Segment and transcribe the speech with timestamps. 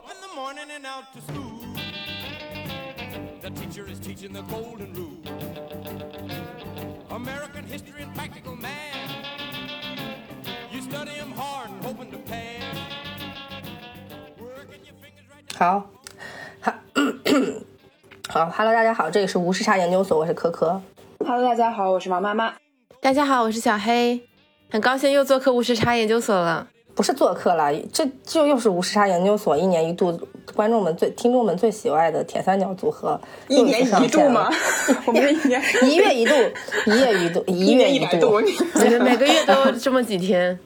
[0.00, 1.60] Up in the morning and out to school.
[3.42, 5.20] The teacher is teaching the golden rule.
[7.10, 8.70] American history and practical math.
[10.72, 12.78] You study 'em hard and hoping to pass.
[14.40, 15.90] Working your fingers right 好，
[16.62, 16.72] 好，
[18.30, 20.80] 好，Hello，大家好，这里是无时差研究所，我是可可。
[21.18, 22.54] Hello，大家好，我是王妈妈。
[23.02, 24.26] 大家好，我是小黑，
[24.70, 26.68] 很高兴又做客无时差研究所了。
[27.00, 30.20] 不是做客了，这就又是无时差研究所一年一度
[30.54, 34.50] 观众们最、听众们最喜爱的铁三角组合，一年一度吗？
[35.08, 36.34] 我们一年 一月一度，
[36.84, 38.38] 一月一度， 一月一百度。
[38.74, 40.58] 每每个月都这么几天。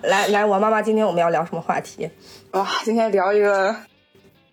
[0.00, 2.08] 来来，王妈妈，今天我们要聊什么话题？
[2.52, 3.76] 哇，今天聊一个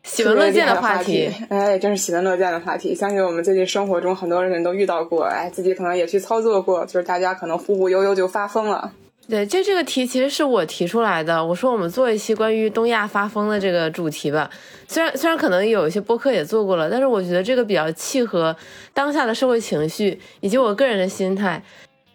[0.03, 1.33] 喜闻乐见的话题。
[1.47, 2.93] 哎，真是喜闻乐见的话题。
[2.93, 8.91] 相信我们最近生活中很多人都遇到过，哎，自己可能也去操作过，就是大家可能忽忽悠悠就发疯了。
[9.29, 11.43] 对，就这个题其实是我提出来的。
[11.43, 14.49] 我说我们做一期关于东亚发疯的这个主题吧。
[14.87, 18.55] 虽然虽然可能有一些播客也做过了，但是我觉得这个比较契合
[18.93, 21.63] 当下的社会情绪以及我个人的心态。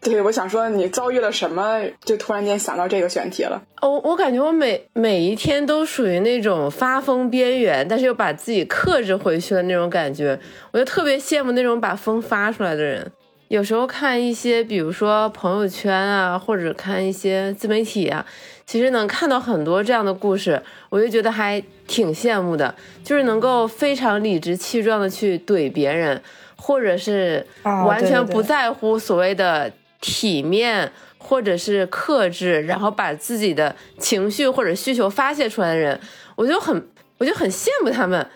[0.00, 3.60] 对，我想说你遭遇了什么，就突然间想到这个选题了。
[3.80, 10.38] 哦我感觉我每每一天都属于那种发疯边缘，但是又把自己克制回去的那种感觉。
[10.72, 13.10] 我就特别羡慕那种把疯发出来的人。
[13.48, 18.24] 有时候看一些，比如说朋友圈啊，或者看一些自媒体啊，
[18.66, 22.74] 其实能看到很多这样的故事，我就觉得还挺羡慕的。
[23.02, 26.22] 就是能够非常理直气壮的去怼别人，
[26.56, 35.98] 或者是完全不在乎所谓的体面或者是克制，然后把自己的情绪或者需求发泄出来的人，
[36.36, 38.26] 我就很我就很羡慕他们。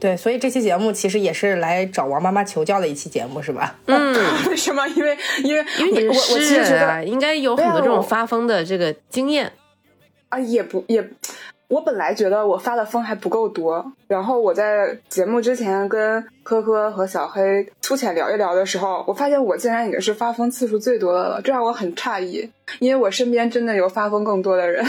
[0.00, 3.76] 对，所以这期节目其实也是来找王妈妈求教的一期节目，是吧？
[3.86, 4.14] 嗯，
[4.48, 4.86] 为什么？
[4.88, 9.52] 因为因为因为你是诗人啊，应该有很多这种啊发疯的这个经验
[10.28, 11.08] 啊，也不也，
[11.68, 24.84] 我本来觉得我发的疯还不够多，然后我在节目之前跟科科和小黑粗浅聊一聊的时候，我发现我竟然已经是发疯次数最多的了，这让我很诧异，因为我身边真的有发疯更多的人，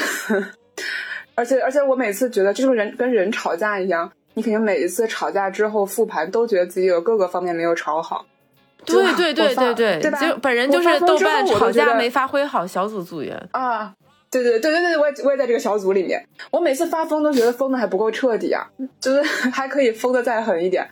[1.36, 4.12] 而且而且我每次觉得就是人跟人吵架一样。
[4.34, 8.26] 你肯定每一次吵架之后复盘，都觉得自己有各个方面没有吵好。
[8.86, 10.20] 对对对对对，对吧？
[10.20, 13.94] 就本人就是豆瓣吵架没发挥好小组组员啊。
[14.32, 16.24] 对对对对对对，我也我也在这个小组里面。
[16.52, 18.70] 我每次发疯都觉得疯的还不够彻底啊，
[19.00, 20.88] 就是 还可以疯的再狠一点。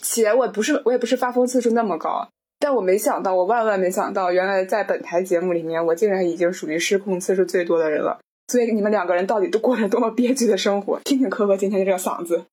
[0.00, 2.26] 且我不是我也不是发疯次数那么高，
[2.58, 8.18] 但我没想到，我万万没想到，原来在本台节目里面，我竟然已经属于失控次数最多的人了。
[8.48, 11.00] 所以你们两个人到底都过着多么憋屈的生活？
[11.04, 12.44] 听听科科今天的这个嗓子。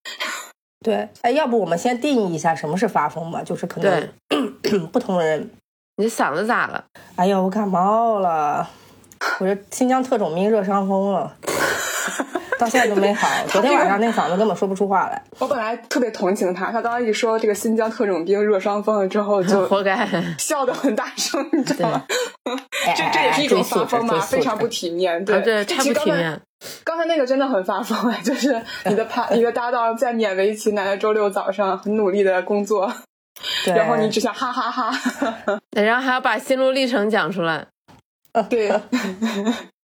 [0.81, 3.43] 对，哎，要不我们先定义一下什么是发疯吧？
[3.43, 4.09] 就是可能
[4.93, 5.49] 不同人。
[5.97, 6.85] 你嗓子咋了？
[7.17, 8.69] 哎呀，我感冒了，
[9.39, 11.35] 我这新疆特种兵热伤风了，
[12.59, 13.27] 到现在都没好。
[13.47, 15.23] 昨天晚上那嗓子根本说不出话来。
[15.39, 22.03] 我本来特别同情他，他刚刚一说这个新疆特种兵热伤风了之后，就活该， 笑得很大声，你知道吗？
[22.95, 25.23] 这这也是一种发疯嘛，非常不体面。
[25.23, 26.39] 对、啊、对，太不体面。
[26.83, 32.93] 刚才那个真的很发疯哎，就是你的拍你的搭档在勉为其难的周六早上很努力的工作，
[33.65, 37.65] 然后你只想哈哈哈哈，然后还要把心路历程讲出来。
[38.33, 38.69] 啊，对。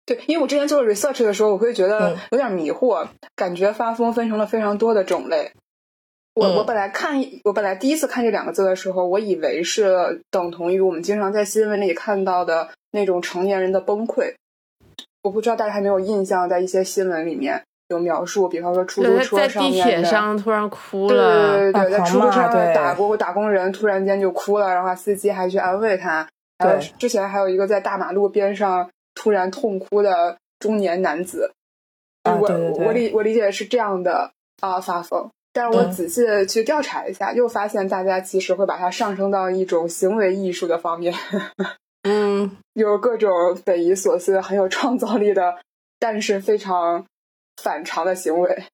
[0.05, 5.53] 对，因为我之前做 research 的时候，我会觉得有点迷惑，嗯、感觉发疯分成了非常多的种类。
[6.35, 14.35] 我、嗯、我本来看，我本来第一次看这两个字的时候，我以为是等同于我们经常在新闻里看到的那种成年人的崩溃。
[15.23, 26.27] 我不知道大家还没有印象，在一些新闻里面有描述，比方说出租车上面在地铁上突然哭了，对对对，在出租车上对打工打工人突然间就哭了，然后司机还去安慰他。
[26.59, 28.91] 还有之前还有一个在大马路边上。
[29.15, 31.53] 突然痛哭的中年男子，
[32.23, 41.15] 啊、我对对对我理我理解是这样的啊发疯，但是我仔细的去调查一下，嗯、又发现大家其实会把它上升到一种行为艺术的方面，
[42.03, 45.57] 嗯， 有各种匪夷所思、很有创造力的，
[45.99, 47.05] 但是非常
[47.63, 48.65] 反常的行为，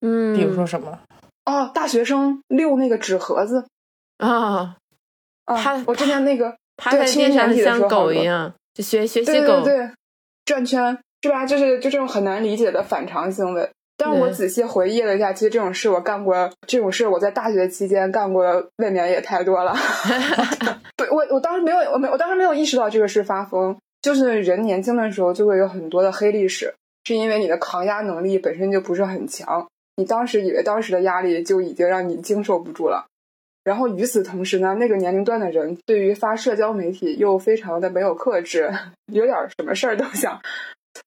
[0.00, 0.98] 嗯，比如说什么？
[1.44, 3.66] 哦，大学生遛那个纸盒子。
[4.18, 4.76] 啊。
[5.44, 5.56] 啊！
[5.56, 8.52] 他我之前那个他在地上像狗一样。
[8.76, 9.90] 就学学习狗，对对对，
[10.44, 11.46] 转圈是吧？
[11.46, 13.66] 就是就这种很难理解的反常行为。
[13.96, 19.74] 但我仔细回忆了一下，其实这种事我干过，这种事我在大学期间干过的未免也太多了。
[20.94, 23.74] 对，我我当时没有，我没，我当时没有意识到这个是发疯。
[24.02, 26.74] 就是人年轻的时候就会有很多的黑历史，
[27.04, 33.06] 是因为你的抗压能力本身就不是很强，你当时以为当时的压力就已经让你经受不住了。
[33.66, 38.72] 然后与此同时呢，那个年龄段的人对于发社交媒体又非常的没有克制，
[39.12, 40.40] 有点什么事儿都想，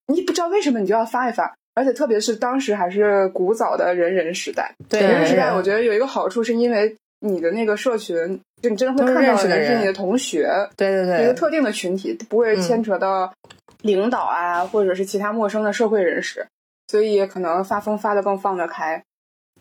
[0.08, 1.54] 你不知道为什么你就要发一发。
[1.72, 13.32] 而且特别是当时还是古早的人人时代，对人人时代，我觉得有一个好处是因为你的那个社群，就你真的会看到的是你的同学，对对对，一个特定的群体，不会牵扯到
[13.80, 16.46] 领导啊，或者是其他陌生的社会人士，
[16.88, 19.02] 所以可能发疯发的更放得开。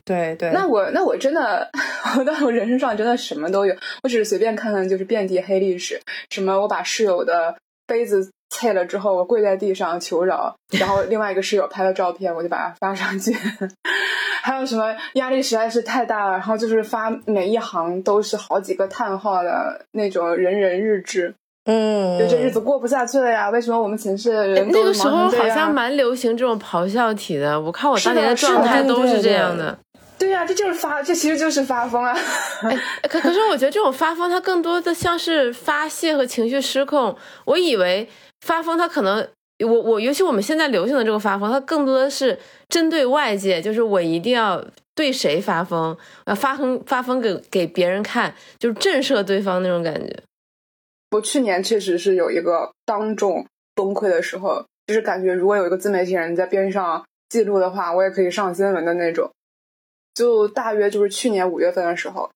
[0.09, 0.49] 对对。
[0.51, 1.69] 那我那我真的，
[2.17, 6.01] 我在我人生上真的什么都有，我只是随便看看就是遍地黑历史，
[6.31, 13.31] 什么我把室友的杯子碎了之后，我跪在地上求饶，然后另外一个室友拍了照片，我就把它发上去。
[14.41, 21.35] 还有什么压力实在是太大了，然后就是发每一行都是好几个叹号的那种人人日志，
[21.65, 23.49] 嗯，就这日子过不下去了呀？
[23.49, 29.77] 为什么我们寝室的人那个时候好像蛮流行这种咆哮体的，我看我当年的状态都是这样的。
[30.19, 32.13] 对呀、这就是发，这其实就是发疯啊！
[33.09, 37.17] 可可是我觉得这种发疯，它更多的像是发泄和情绪失控。
[37.45, 38.07] 我以为
[38.45, 39.25] 发疯，它可能
[39.65, 42.37] 我我尤其我们现在流行的这个发疯，它更多的是
[42.67, 44.63] 针对外界，就是我一定要
[44.93, 50.13] 对谁发疯，要发疯发疯给给别人看，就是震慑对方那种感觉。
[51.11, 59.31] 我去年确实是有一个当众崩溃的时候，就是感觉如果有一个自媒体人在边上记录的话，我也可以上新闻的那种。
[60.13, 62.29] 就大约就是去年五月份的时候，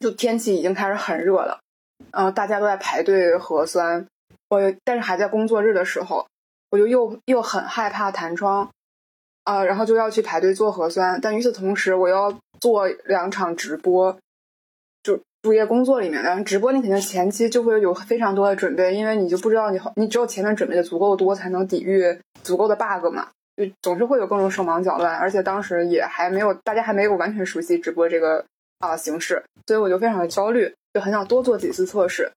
[0.00, 1.60] 就天气已经开始很热了，
[2.10, 4.06] 嗯、大家都在排队核酸，
[4.48, 6.26] 我但是还在工作日的时候，
[6.70, 8.68] 我就又又很害怕弹窗，
[9.44, 14.16] 啊、然后就要去排队做核酸，但与此同时，我要做两场直播，
[15.02, 16.42] 就主业工作里面的。
[16.42, 23.28] 直播，你肯定前期就会有非常多的准备，因为你就不知道你你只有前面准备的足够多，才能抵御足够的 bug 嘛，
[23.82, 28.44] 总是会有各种手忙脚乱，而且当时也还没有大家还没有完全熟悉直播这个
[28.78, 32.30] 啊、形式，所以我就非常的焦虑，就很想多做几次测试。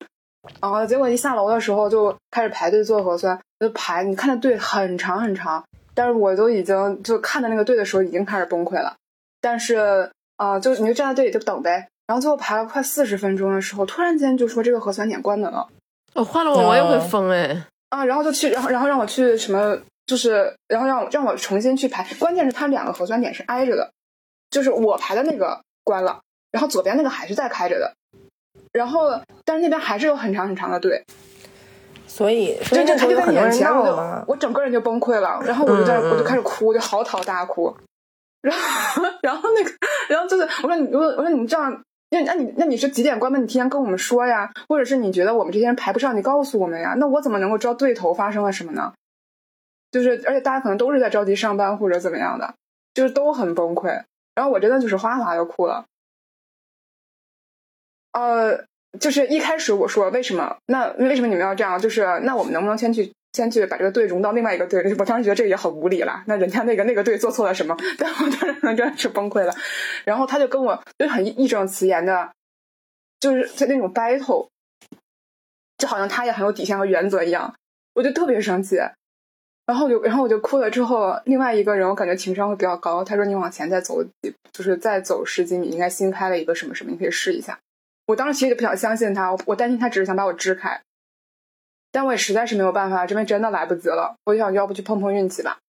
[0.61, 8.95] 然后结果一下楼的时候就开始排队做核酸，就排，你看的队很长很长，但是我都已经就看的那个队的时候已经开始崩溃了，
[9.41, 11.87] 但是啊、就你就站在队里就等呗。
[12.05, 15.67] 然后最后排了快四十分钟的时候，突然间就说这个核酸点关门了
[16.13, 17.65] 我、换了我我也会疯哎。
[17.89, 22.03] 啊，然后就去，然后然后让我去什么，就是然后让我让我重新去排。
[22.17, 23.91] 关键是它两个核酸点是挨着的，
[24.49, 26.21] 就是我排的那个关了，
[26.51, 27.93] 然后左边那个还是在开着的，
[28.71, 31.03] 然后但是那边还是有很长很长的队，
[32.07, 34.25] 所以所以就就他就在眼前，我就。
[34.27, 37.75] 我整个人就崩溃了，然后我就在、我就开始哭，就嚎啕大哭，
[38.41, 39.71] 然后 然后那个
[40.09, 41.83] 然后就是我说你我我说你这样。
[42.09, 43.43] 那那你那你是几点关门？
[43.43, 46.93] 你提前跟我们说呀，或者是你觉得我们这些人排不上，你告诉我们呀。
[46.97, 48.93] 那我怎么能够知道对头发生了什么呢？
[49.91, 52.55] 就是而且大家可能都是在着急上班或者怎么样的，
[52.93, 54.03] 就是都很崩溃。
[54.35, 55.85] 然后我真的就是哗哗的哭了。
[58.13, 58.65] 呃，
[58.99, 60.57] 就是一开始我说为什么？
[60.67, 61.79] 那为什么你们要这样？
[61.79, 64.83] 就是那我们能不能先去先去把这个队融到另外一个队？
[64.97, 66.23] 我当时觉得这个也很无理了。
[66.27, 67.75] 那人家那个那个队做错了什么？
[67.97, 69.53] 但我当时真的是崩溃了。
[70.03, 72.31] 然后他就跟我就很义正辞严的，
[73.19, 74.49] 就是在那种 battle，
[75.77, 77.53] 就好像他也很有底线和原则一样，
[77.93, 78.77] 我就特别生气。
[79.67, 80.71] 然后我就然后我就哭了。
[80.71, 87.59] 之后另外一个人我感觉情商会比较高，他说你往前再走几，就是再走十几米，应该新开了一个什么什么，你可以试一下。
[88.07, 90.81] 我当时其实就不想相信他，我我担心他只是想把我支开，
[91.91, 94.15] 但我也实在是没有办法，这边真的来不及了。
[94.23, 95.59] 我就想要不去碰碰运气吧。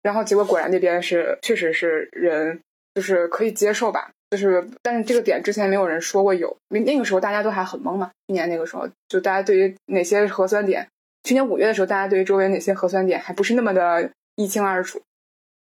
[0.00, 2.60] 然后结果果然那边是确实是人，
[2.94, 8.10] 就是可以接受吧，就是但是这个点之前没有人说过有，那那个时候大家都还很懵嘛。
[8.26, 10.88] 去年那个时候，就大家对于哪些核酸点，
[11.24, 15.00] 去年五月的时候，大家对于周围哪些核酸点还不是那么的一清二楚。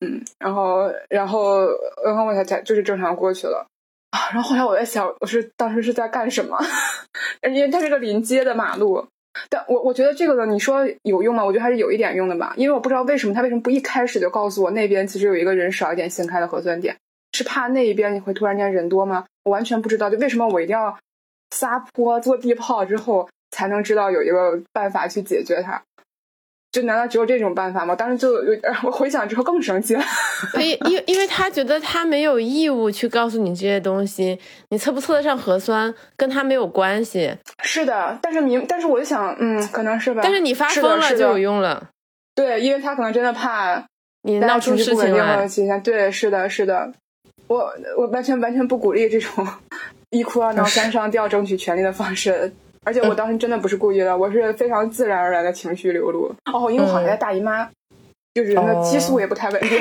[0.02, 1.68] 嗯，然后然后
[2.06, 3.68] 然后我才才就是正常过去了。
[4.12, 6.58] 啊，然后后来我在想，我是当时是在干什么？
[7.44, 9.06] 因为它是个临街的马路，
[9.50, 11.46] 但我我觉得这个呢，你说有用吗？
[11.46, 16.98] 我觉得还是有一点用的吧，因为我不知道为什么他为什么不一开始就告诉我那边其实有一个人少一点新开的核酸点，
[17.34, 19.26] 是怕那一边你会突然间人多吗？
[19.44, 20.98] 我完全不知道，就为什么我一定要
[21.52, 25.82] 撒泼做地炮之后才能知道有一个办法去解决它？
[26.72, 27.96] 就难道只有这种办法吗？
[27.96, 30.04] 当时就有点，我回想之后更生气了。
[30.62, 34.40] 因因因为他觉得他没有义务去告诉你这些东西，
[34.70, 37.36] 你测不测得上核酸跟他没有关系。
[37.64, 40.22] 是的，但是明，但是我就想，嗯，可能是吧。
[40.24, 41.90] 但是你发疯了就有用了，
[42.36, 43.84] 对，因为他可能真的怕
[44.22, 44.96] 你闹出事情
[45.82, 46.94] 对，是的，是的，
[47.48, 49.48] 我我完全完全不鼓励这种
[50.12, 52.54] 一哭二闹三上吊争取权利的方式，
[52.90, 56.34] 而且我当时真的不是故意的，我是非常自然而然的情绪流露。
[56.52, 57.70] 哦，因为我好像在大姨妈，
[58.34, 59.80] 就是人的激素也不太稳定。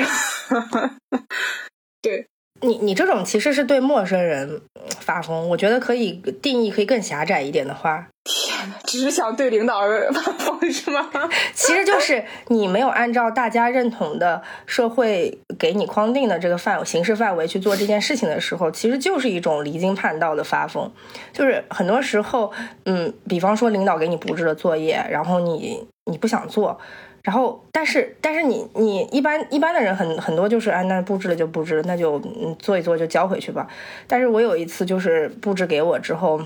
[2.03, 2.27] 对，
[2.61, 4.61] 你你这种其实是对陌生人
[4.99, 9.81] 发疯，我觉得可以定义可以更狭窄一点的话，天呐，只是想对领导
[10.13, 11.09] 发疯是吗？
[11.55, 20.91] 其实就是你没有按照大家认同的社会给你框定的这个范形式范围去做这件事情的时候，其实就是一种离经叛道的发疯。
[21.33, 22.51] 就是很多时候，
[22.85, 26.79] 嗯，比方说领导给你布置的作业，然后你你不想做。
[27.21, 33.67] 然后，但是，但是你你一般一般的人很很多就是，哎，那布置了就布置了，那就嗯做一做就交回去吧。
[34.07, 36.41] 但是我有一次就是布置给我之后，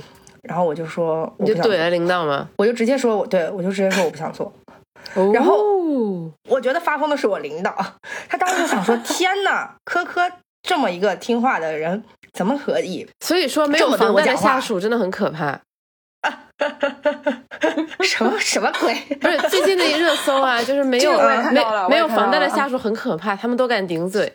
[0.48, 2.48] 然后我就说我不想，你就怼了领导吗？
[2.58, 4.52] 我就直接说我对我就直接说我不想做。
[5.34, 5.58] 然后
[6.50, 7.76] 我觉得发疯的是我领导，
[8.30, 10.22] 他当时就想说：天呐，科科
[10.62, 13.08] 这么一个听话的人，怎么可以？
[13.20, 15.60] 所以说没有房贷的下属真的很可怕。
[18.02, 18.94] 什么什么鬼？
[19.20, 21.12] 不是最近的一热搜啊，就是没有
[21.52, 24.34] 没没有房贷的下属很可怕，他们都敢顶嘴。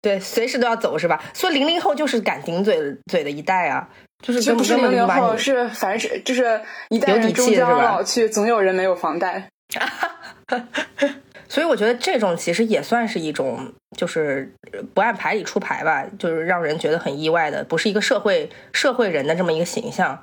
[0.00, 1.22] 对，随时都要走是吧？
[1.34, 3.88] 所以零零后就是敢顶嘴嘴的一代啊，
[4.22, 9.48] 就是不是零零后，是凡是就是一代人终将老去，总有人没有房贷。
[11.48, 20.18] 所以我觉得这种其实也算是一种，就是呃不按牌理出牌吧，就是让人觉得很意外的，不是一个社会社会人的这么一个形象。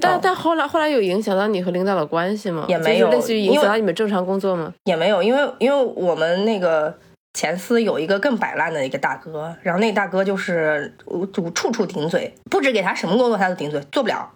[0.00, 2.64] 但、哦但后来后来有影响到你和领导的关系吗？
[2.68, 4.72] 也没有类似于影响到你们正常工作吗？
[4.84, 6.96] 也没有，因为因为我们那个
[7.34, 14.30] 前司有一个更摆烂的一个大哥，然后那大哥就是呃处处处顶嘴，不止给他什么工作他都顶嘴，做不了，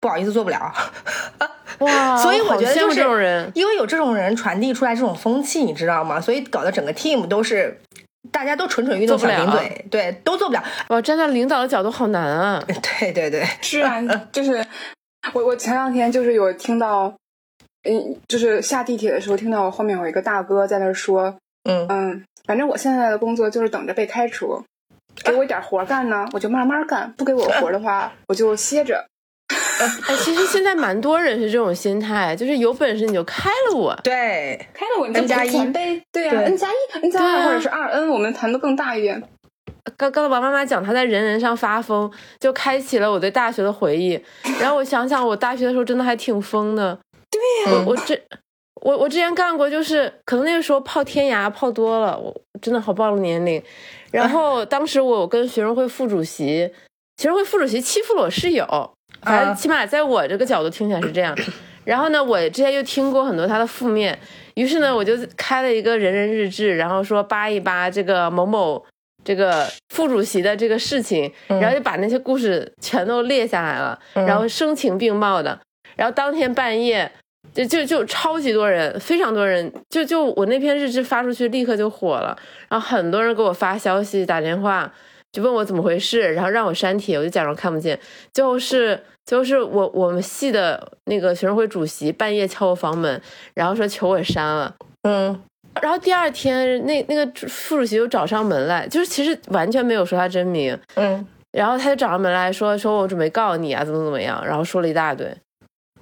[0.00, 0.72] 不好意思做不了。
[1.80, 3.50] 哇，所以我觉得就是这种人。
[3.54, 6.20] 因为有这种人传递出来这种风气，你知道吗？
[6.20, 7.80] 所以搞得整个 team 都是
[8.30, 10.62] 大家都蠢蠢欲动想顶嘴，对，都做不了。
[10.88, 12.62] 哇，站在领导的角度好难啊！
[12.66, 14.62] 对对对，是啊， 就是
[15.32, 17.14] 我我前两天就是有听到，
[17.88, 24.62] 嗯，就是下地铁的时候听到我后面有一个大哥在那说，嗯嗯，反正我现在的工作就是等着被开除，
[25.24, 29.04] 给我一点活干呢，我就慢慢干；不给我活的话，我就歇着。
[29.80, 29.88] 哎，
[30.22, 33.94] 其实现在蛮多人是这种心态，就是有本事你就开了我。
[34.04, 39.22] 对，开了我你就 N 加一谈呗，对呀、对 n 加一，N 加对啊二或者是二 N，我们谈的更大一点。
[39.96, 44.22] 刚刚才王妈妈讲她在人人上发疯，就开启了我对大学的回忆。
[44.60, 46.98] 然后我想想，我大学的时候真的还挺疯的。
[47.30, 48.14] 对呀、我我这
[48.80, 53.62] 我我之前干过，就是可能那个时候泡天涯泡多了，我真的好暴露年龄。
[54.10, 56.70] 然后 当时我跟学生会副主席，
[57.18, 58.66] 学生会副主席欺负了我室友，
[59.22, 61.36] 反正啊起码在我这个角度听起来是这样。
[61.84, 64.18] 然后呢，我之前又听过很多他的负面，
[64.54, 68.82] 于是呢，我就开了一个人人日志，然后说扒一扒这个某某
[69.24, 75.58] 这个副主席的这个事情，然后就把那些故事全都列下来了，然后声情并茂的，
[75.96, 77.10] 然后当天半夜。
[77.54, 82.36] 就就就超级多人，非常多人，就就我那篇日志发出去，立刻就火了，
[82.68, 84.92] 然后很多人给我发消息、打电话，
[85.32, 87.98] 就问我怎么回事，然后让我删帖，我就假装看不见。
[88.32, 93.20] 最后是最后是我我们系的那个学生会主席半夜敲我房门，
[93.54, 94.74] 然后说求我删了。
[95.02, 95.40] 嗯
[95.80, 105.32] 然后第二天，那那个副主席又找上门来，就是其实完全没有说他真名，嗯，然后他就找上门来说说我准备告你啊，怎么怎么样，然后说了一大堆，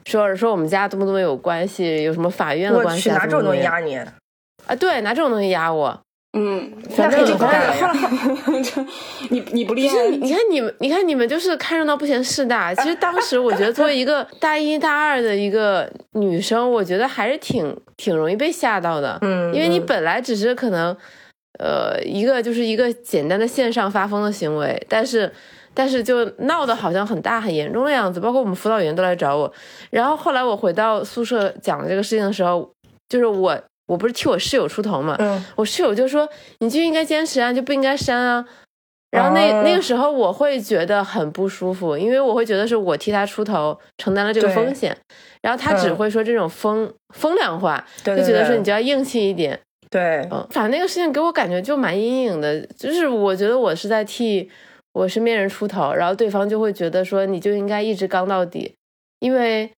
[0.08, 6.00] 说说我们家多么多么有关系，有什么法院的关系啊，拿这种东西压你，啊，对，拿这种东西压我。
[6.38, 7.94] 嗯，反正那可以不干了呀。
[9.30, 12.74] 你你不厉害，你看你们，你看你们就是看热闹不嫌事大。
[12.74, 19.18] 其实当时我觉得，作为一个大一大二的一个女生，我觉得还是挺挺容易被吓到的。
[19.22, 20.94] 嗯因为你嗯本来只是可能，
[21.58, 25.32] 呃，一个就是一个简单的线上发疯的行为，但是
[25.78, 28.18] 但是就闹得好像很大很严重的样子。
[28.18, 29.52] 包括我们辅导员都来找我，
[29.90, 32.68] 然后后来我回到宿舍讲这个事情的时候，
[33.08, 33.56] 就是我
[33.86, 38.44] 我不是替我室友出头嘛，嗯我室友就说你就应该坚持啊，就不应该删啊。
[39.12, 44.94] 然后那、哦那个时候我会觉得很不舒服，因为我会觉得是我替他出头，承担了这个风险，
[45.40, 49.58] 然后他只嗯会说这种风、风凉话，就觉得说你就要硬气一点。
[49.90, 54.50] 对，嗯，反正那个事情给我感觉就蛮阴影的，就是我觉得我是在替
[54.92, 58.74] 我身边人出头，然后对方就会觉得说你就应该一直刚到底，
[59.20, 59.70] 因为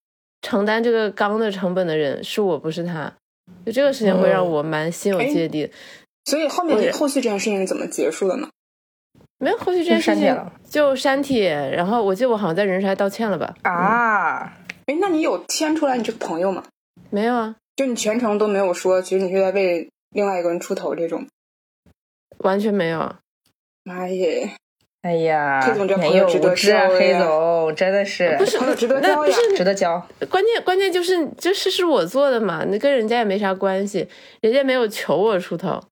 [0.43, 3.13] 承担这个刚的成本的人是我，不是他。
[3.67, 5.73] 就这个事情会让嗯我蛮心有哎芥蒂的。
[6.25, 8.49] 所以后面后续这件事情是怎么结束的呢？
[9.39, 10.37] 没有后续这件事情
[10.69, 13.55] 就删帖，然后我记得我好像在人事还道歉了吧？
[13.63, 16.63] 啊，哎，那你有牵出来你这个朋友吗？
[17.09, 21.27] 没有啊，就你全程都没有说，其实你是在为另外一个人出头这种。
[22.39, 23.17] 完全没有。
[23.83, 24.51] 妈耶，
[25.03, 29.99] 哎呀，黑总这朋友值得无知啊，黑总真的是不是值得那交呀不是值得交。
[30.29, 34.07] 关键关键就是这事是我做的嘛，那跟人家也没啥关系，
[34.43, 35.83] 人家没有求我出头。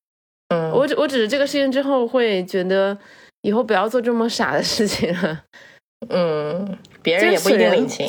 [0.48, 2.96] 嗯，我只我只是这个事情之后会觉得
[3.40, 5.44] 以后不要做这么傻的事情了。
[6.10, 8.06] 嗯，别人也不一定领情。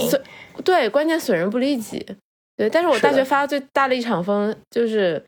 [0.66, 2.06] 对，关键损人不利己。
[2.58, 5.24] 对，但是我大学发最大的一场疯，就是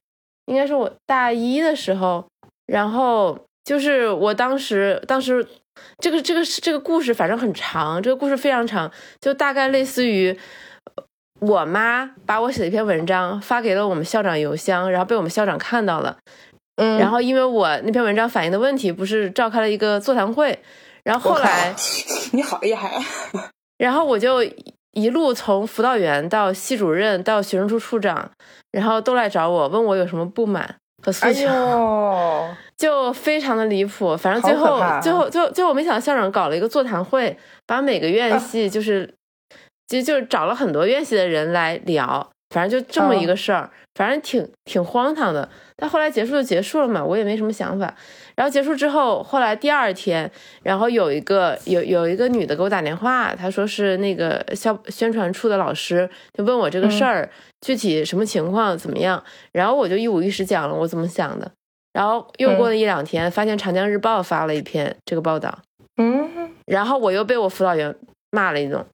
[0.47, 2.25] 应该是我大一的时候，
[2.65, 5.47] 然后就是我当时当时
[5.99, 10.37] 这个这个是这个故事反正很长，这个故事非常长，就大概类似于。
[10.95, 11.03] 呃
[11.41, 16.15] 我妈把我写的一篇文章发给了我们校长邮箱，然后被我们校长看到了。
[16.75, 20.59] 嗯，然后因为我那篇文章反映的问题，不是召开了一个座谈会，
[21.03, 21.75] 然后后来，
[22.33, 23.03] 你好厉害啊！
[23.79, 24.43] 然后我就
[24.91, 28.29] 一路从辅导员到系主任到学生处处长，
[28.71, 34.15] 然后都来找我，问我有什么不满和诉哎求，呦，就非常的离谱。
[34.15, 39.13] 反正最后最后最后最后我没想到校长搞了一个座谈会，把每个院系就是、
[39.87, 45.49] 其实就是找了很多院系的人来聊，反正就这么一个事儿，反正挺挺荒唐的。
[45.77, 47.95] 但后来结束就结束了嘛，我也没什么想法。
[48.35, 50.29] 然后结束之后，后来第二天，
[50.61, 57.29] 然后有一个有有一个女的给我打电话，她说是那个校宣传处的老师，就问我这个事儿、
[57.61, 61.51] 具体什么情况怎么样，然后我就一五一十讲了我怎么想的。
[61.93, 65.59] 然后又过了一两天，发现长江日报发了一篇这个报道，
[65.97, 67.93] 嗯，然后我又被我辅导员
[68.31, 68.85] 骂了一顿，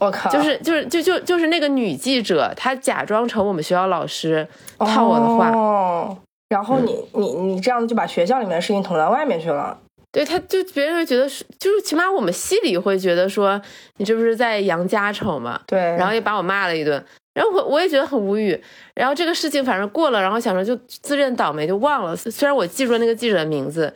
[0.00, 6.16] 我靠，就是就是就就就是那个女记者，她假装成我们学校老师套我的话，哦，
[6.48, 9.78] 然后你、你你这样子就把学校里面的事情捅到外面去了。
[10.10, 13.60] 对，他就别人会觉得是，就是起码我们系里会觉得说
[13.98, 18.60] 你这不是在扬家丑嘛，对，然后也把我骂了一顿，然后我我也觉得很无语，
[18.94, 23.94] 然后这个事情反正过了，然后想着就自认倒霉就忘了，虽然我记住了那个记者的名字，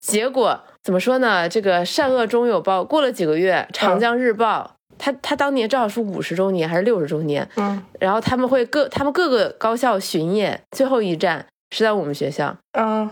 [0.00, 1.48] 结果怎么说呢？
[1.48, 4.72] 这个善恶终有报，过了几个月，长江日报。
[5.04, 7.82] 他他当年正好是五十周年还是六十周年，嗯。
[7.98, 13.10] 然后他们会各他们各个高校巡演，最后一站是在我们学校，嗯。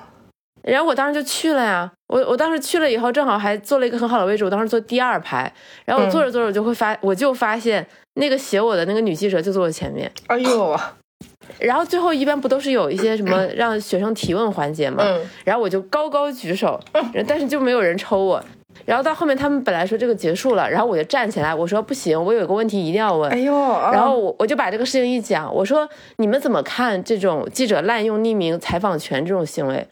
[0.62, 5.52] 然后我当时就去了呀，我我当时去了以后，正好还坐了一个很好的位置，我当时坐第二排，
[5.84, 10.78] 然后我坐着坐着我就会发，我就发现那个写我的那个女记者就坐我前面，哎呦，
[11.58, 15.26] 然后最后一般不都是有一些什么让学生提问环节嘛，嗯。
[15.44, 16.78] 然后我就高高举手，
[17.26, 18.44] 但是就没有人抽我。
[18.84, 23.38] 然后到后面他们本来说这个结束了，然后我就站起来，我说不行，我有个问题一定要问哎。
[23.38, 23.52] 呦，
[23.92, 29.86] 然后我我就把这个事情一讲，我说你们怎么看这种记者滥用匿名采访权这种行为？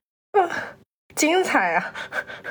[1.15, 1.93] 精彩啊！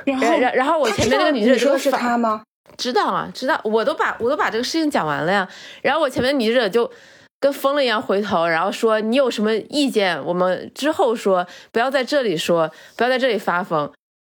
[0.04, 2.44] 然后然后我前面那个女记者说的是他吗？
[2.76, 5.48] 知道啊，知道，我都把我都把这个事情讲完了呀。
[5.82, 6.92] 然后我前面女记者就
[7.40, 13.90] 跟疯了一样回头，然后说你有什么意见，我们之后说，不要在这里说，不要在这里发疯。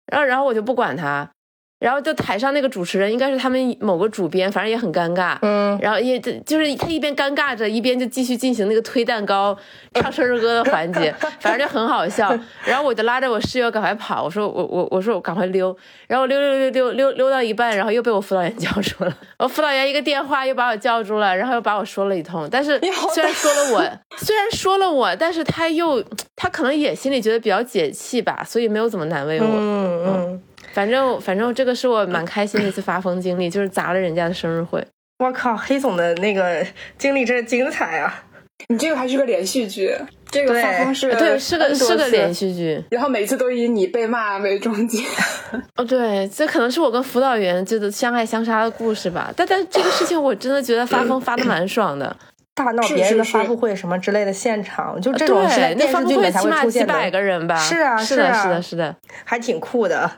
[0.08, 1.30] 然后然后我就不管他，
[1.82, 5.36] 然后就台上那个主持人应该是他们某个主编，反正也很尴尬。
[5.42, 9.58] 嗯，然后也就是他一边尴尬着，一边就继续进行那个推蛋糕、
[9.96, 12.32] 唱生日歌的环节， 反正就很好笑。
[12.64, 19.18] 然后我就拉着我室友赶快跑，我说我我我说我赶快溜，然后溜溜溜溜溜溜到一半，然后又被我辅导员叫住了。
[19.40, 22.48] 我辅导员一个电话又把我叫住了，然后又把我说了一通。
[22.52, 22.80] 但是
[23.12, 23.84] 虽然说了我，
[24.18, 26.04] 虽然说了我，但是他又
[26.36, 29.48] 他可能也心里觉得比较解气吧，所以没有怎么难为我。
[29.48, 30.42] 嗯嗯，
[30.74, 34.86] 反正反正这个是我蛮开心的一次发疯经历，就是砸了人家的生日会。
[35.20, 36.66] 我靠，黑总的那个
[36.98, 38.24] 经历真是精彩啊！
[38.68, 39.96] 你这个还是个连续剧，
[40.30, 42.84] 这个发疯是对，是个是个连，续剧。
[42.92, 45.04] 然后每次都以你被骂为终结。
[45.78, 49.32] 哦，对，这可能是我跟辅导员这个相爱相杀的故事吧。
[49.36, 52.16] 但但这个事情我真的觉得发疯 发的蛮爽的。
[52.54, 57.56] 大闹是别人的是是发布会什么之类的现场，就这种是在对，那电发布会视剧里才起码几会出现的，百个人吧？
[57.58, 58.96] 是啊是的，是啊是的，是的。
[59.24, 60.12] 还挺酷的。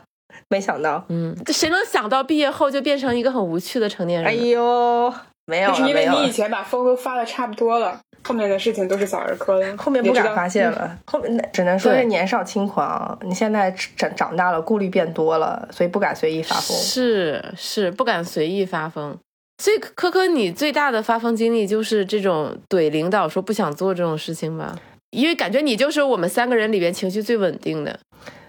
[0.48, 4.50] 没想到，嗯，这谁能想到毕业后就变成一个很无趣的成年人哎呢？
[4.50, 5.14] 呦，
[5.46, 6.18] 没有是因没有了。
[6.18, 9.76] 为你以前把风都发的差不多了，后面的事情都是小儿科了。
[9.76, 13.18] 后面不敢发现了，后面那只能说是对年少轻狂。
[13.22, 16.76] 你现在长长大了，顾虑变多了，所以不敢随意发疯。
[16.76, 19.16] 是是，不敢随意发疯。
[19.62, 24.76] 所以科科，你最大的发疯经历就是这种怼领导说不想做这种事情吧？
[25.10, 27.98] 因为感觉你就是我们三个人里边情绪最稳定的。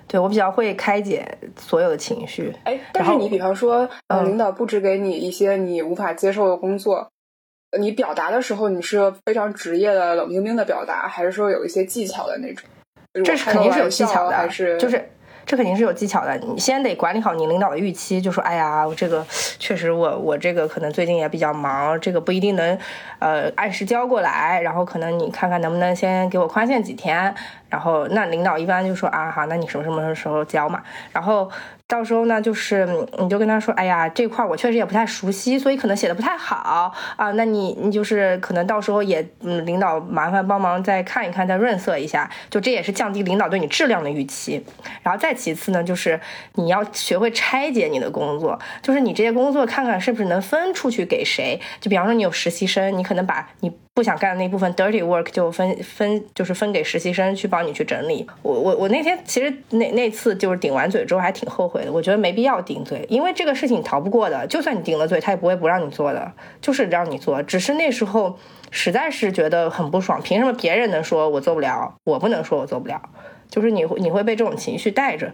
[0.07, 1.25] 对我比较会开解
[1.57, 2.53] 所有的情绪。
[2.63, 7.09] 哎，但是你比方说，呃，嗯领导布置给你一些你无法接受的工作，
[7.71, 12.67] 呃你表达的时候，你是非常职业的、冷冰冰的表达，还是说有一些技巧的那种？
[13.23, 15.09] 这是肯定是有技巧的，还是就是
[15.45, 16.35] 这肯定是有技巧的。
[16.37, 22.77] 你先得管理好你领导的预期，就说哎呀，我这个确实我我这个可能最近也比较忙，这个不一定能
[23.19, 27.33] 呃按时交过来，然后可能你看看能不能先给我宽限几天，
[27.75, 30.81] 然后那领导一般就说啊好，那你什么什么时候交嘛？
[31.11, 31.51] 然后
[31.87, 32.87] 到时候呢，就是
[33.19, 37.31] 你就跟他说，哎呀，这块我确实也不太熟悉，所以可能写的不太好啊。
[37.31, 44.65] 那你你就是可能到时候也嗯，领导麻烦帮忙再看一看，再润色一下，就这也是降低领导对你质量的预期。
[45.03, 46.17] 然后再其次呢，就是
[46.53, 51.59] 你要学会拆解你的工作，就是你这些工作看看是不是能分出去给谁。
[51.81, 58.27] 就比方说你有实习生，你可能把你不想干的那部分 dirty work 就分分就是分给实习生去帮你去整理。
[58.41, 66.29] 我我我那天其实那那次就是顶完嘴之后还挺后悔的，我觉得没必要顶嘴，因为这个事情逃不过的，就算你顶了嘴，他也不会不让你做的，
[66.59, 67.41] 就是让你做。
[67.41, 68.37] 只是那时候
[68.69, 73.01] 实在是觉得很不爽，凭什么别人能说我做不了，我不能说我做不了？
[73.49, 75.31] 就是你会你会被这种情绪带着，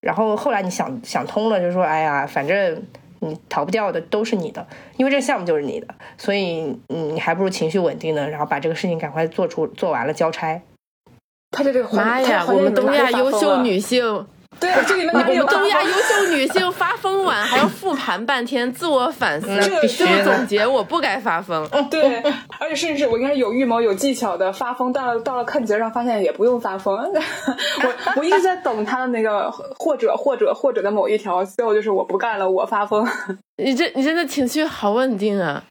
[0.00, 2.82] 然后后来你想想通了，就说哎呀，反正
[3.20, 10.60] 你逃不掉的都是你的，因为这项目就是你的，所以你还不如情绪稳定呢，然后把这个事情赶快做出做完了交差。
[11.50, 14.26] 他在这个环妈呀，我们东亚优秀，女性，
[14.60, 21.68] 对，这里面哪我们里有东亚 优秀女性发疯晚还要复盘半天，自我反思， 这个必须最后总结我不该发疯。
[21.90, 22.22] 对，
[22.58, 26.96] 而且甚至我应该是有预谋、有技巧的发疯，到了到了看节上发现也不用发疯。
[26.98, 33.06] 我我一直在等他的那个或者或者或者的某一条，最后就是我不干了，我发疯。
[33.56, 35.64] 你这你真的情绪好稳定啊！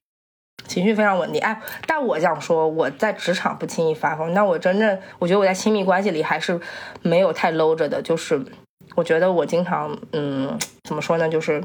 [0.67, 1.41] 情绪非常稳定。
[1.41, 6.59] 哎，但我想说，我在职场不轻易发疯，那我真正，我觉得我在亲密关系里还是
[7.01, 8.01] 没有太搂着的。
[8.01, 8.43] 就是
[8.97, 11.29] 我觉得我经常，嗯，怎么说呢？
[11.29, 11.61] 就是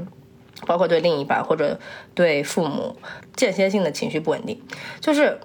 [0.66, 1.80] 包括对另一半或者
[2.14, 2.94] 对父母，
[3.34, 4.60] 间歇性的情绪不稳定，
[5.00, 5.40] 就是。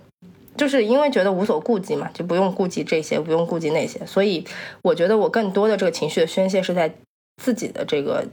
[0.57, 4.43] 就是因为觉得无所顾忌嘛，就不用顾及这些，不用顾及那些，所以
[4.81, 6.91] 我觉得我更多的这个情绪的宣泄是在
[7.39, 8.25] 自己的这个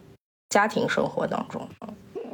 [0.48, 1.68] 家庭生活当中。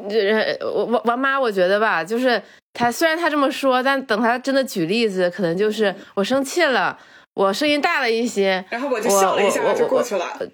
[0.09, 2.41] 这我王王妈，我觉得吧，就是
[2.73, 6.97] 他虽然他这么说，但等他真的举例子，可能就是我生气了，
[7.35, 10.27] 我声音大了一些，然后我就笑了一下我我就过去了。
[10.39, 10.49] 对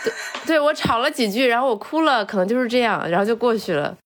[0.47, 3.97] 对我吵了几句，然后我哭了，可能就是这样，然后就过去了。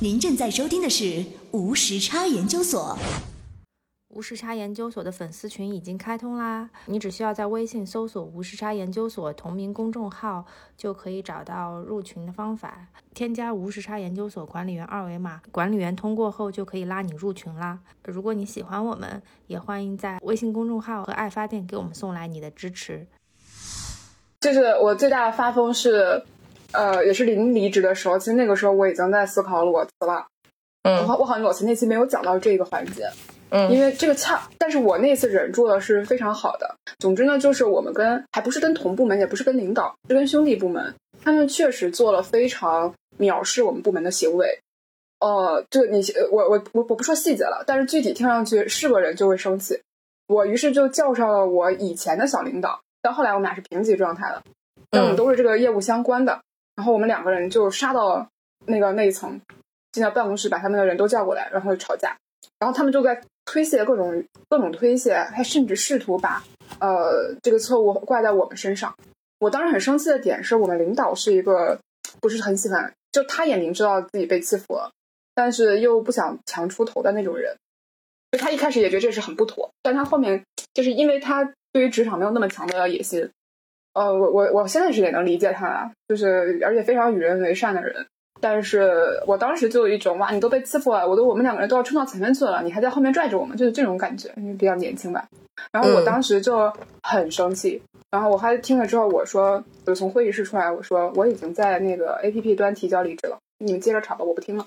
[0.00, 2.98] 您正在收听的是无时差研究所。
[4.10, 6.68] 无时差研究所的粉丝群已经开通啦！
[6.86, 10.44] 你只需要在微信搜索“无时差研究所”同名公众号，
[10.76, 12.88] 就可以找到入群的方法。
[13.14, 17.78] 添加无时差研究所管理员二维码，管理员通过后就可以拉你入群啦。
[18.04, 23.06] 如果你喜欢我们，也欢迎在微信公众号和爱发电给我们送来你的支持。
[24.40, 26.24] 就是我最大的发疯是，
[26.72, 30.26] 呃，也是临离职的时候，其实那个时候我已经在思考裸辞了。
[30.82, 33.08] 我嗯好我好像裸辞那期没有讲到这个环节。
[33.50, 36.74] 嗯因为这个恰，但是我那次忍住了是非常好的。
[36.98, 44.60] 总之呢，就是我们跟还不是跟同部门，也不是跟领导，是跟兄弟部门，他们确实做了非常藐视我们部门的行为。
[45.20, 49.80] 呃，这你我我我我不说细节了，但是具体听上去是个人就会生气。
[50.28, 54.42] 我于是就叫上了我以前的小领导，到后来我们俩是平级状态了，
[54.90, 56.40] 但我们都是这个业务相关的。
[56.76, 58.26] 然后我们两个人就杀到
[58.64, 59.38] 那个那一层，
[59.92, 62.16] 进到办公室，把他们的人都叫过来，然后就吵架。
[62.58, 66.42] 然后他们就在推卸各种各种推卸，他甚至试图把
[66.78, 68.94] 呃这个错误怪在我们身上。
[69.38, 71.78] 我当时很生气的点是我们领导是一个
[72.20, 74.92] 不是很喜欢，就他也明知道自己被欺负了，
[75.34, 77.56] 但是又不想强出头的那种人。
[78.30, 83.28] 就他一开始也觉得这是很不妥，但他后面就是因为他对于职场没有那么强的野心，
[83.94, 88.06] 呃，我我我现在是也能理解他了，就是而且非常与人为善的人。
[88.40, 95.26] 但是我当时就有一种哇，你都被欺负了，我都我们两个人都要冲到前面去了，你还在后面拽着我们，就是这种感觉，因为比较年轻吧。
[95.70, 96.72] 然后我当时就
[97.02, 104.64] 很生气，然后我还听了之后，我说，我从会议室出来，我说我已经在那个 A P P 端提交离职了，你们接着吵吧，我不听了。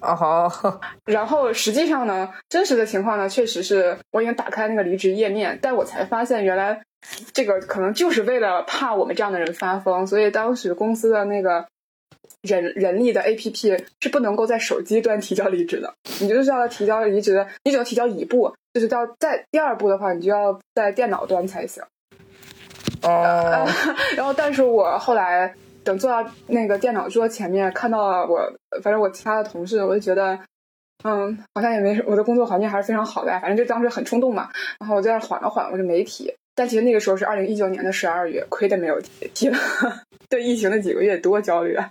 [0.00, 0.50] 哦，
[1.04, 6.82] 然后实际上呢，真实的情况呢，确实是我已经打开那个离职页面，但我才发现原来
[7.32, 11.66] 这个可能就是为了怕我们这样的人发疯，所以当时公司的那个
[12.42, 21.82] 人人力的 APP 是不能够在手机端提交离职的，你就是要提交离职，你只能提交一步，就是到在第二步的话，你就要在电脑端才行。
[23.02, 23.66] 哦，
[24.16, 28.40] 然后，但是我后来等坐到那个电脑桌前面，看到了我，
[28.82, 30.38] 反正我其他的同事，我就觉得，
[31.02, 34.48] 嗯，好像也没我的工作环境还是非常好的，反正就当时很冲动嘛。
[34.78, 36.34] 然后我在那缓了缓，我就没提。
[36.54, 39.58] 但其实那个时候是二零一九年的十二月，亏的没有提，提了。
[40.28, 41.90] 对疫情那几个月多焦虑啊！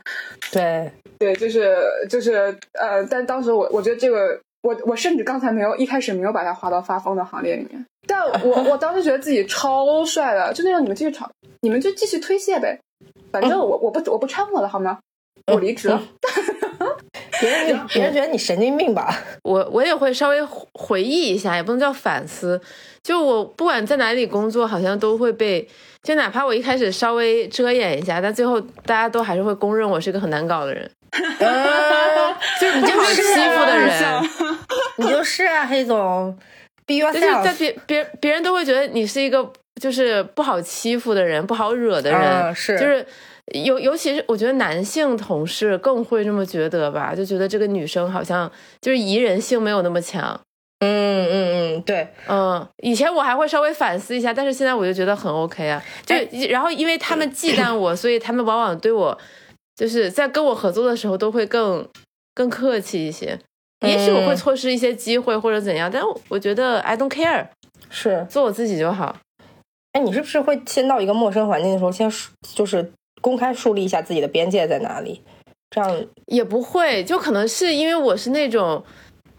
[0.52, 1.78] 对，对，就是
[2.10, 11.30] 就是呃，但当时我我觉得这个，我我甚至刚才没有一开始没有把它划到发疯的行列里面，但我我当时觉得自己超帅的，就那样你们继续吵，
[11.62, 12.80] 你们就继续推卸呗，
[13.32, 15.00] 反正我我不我不掺和了好吗？
[15.52, 16.02] 我离职了。
[17.40, 19.14] 别人别人觉得你神经病吧？
[19.44, 22.62] 我我也会稍微回回忆一下，也不能叫反思。
[23.02, 25.68] 就我不管在哪里工作，好像都会被，
[26.02, 30.90] 就哪怕我一开始稍微遮掩一下，但最后大家都还是会公认我是一个很难搞的人，
[31.40, 33.92] 呃，就是不好欺负的人。
[34.98, 36.38] 你就是啊，黑总
[36.86, 37.54] ，be 就是。
[37.58, 39.52] 别别别人都会觉得你是一个
[39.82, 43.06] 就是不好欺负的人，不好惹的人，嗯是就是
[43.52, 48.50] 尤尤其是我觉得男性同事更会这么觉得吧，就觉得这个女生好像
[48.82, 50.40] 就是宜人性没有那么强。
[50.80, 55.82] 嗯嗯嗯，对，嗯，以前我还会稍微反思一下，但是现在我就觉得很 OK 啊。
[56.06, 59.18] 就哎然后因为他们忌惮我，所以他们往往对我
[59.76, 61.88] 就是在跟我合作的时候都会更
[62.34, 63.40] 更客气一些。
[63.86, 67.48] 也许我会嗯错失一些机会或者怎样，但我觉得 I don't care，
[67.90, 68.26] 是。
[68.30, 69.18] 做我自己就好。
[69.92, 72.92] 哎，你是不是会先到一个陌生环境的时候，先树就是
[73.24, 75.22] 公开树立一下自己的边界在哪里？
[75.72, 78.84] 这样，也不会，就可能是因为我是那种，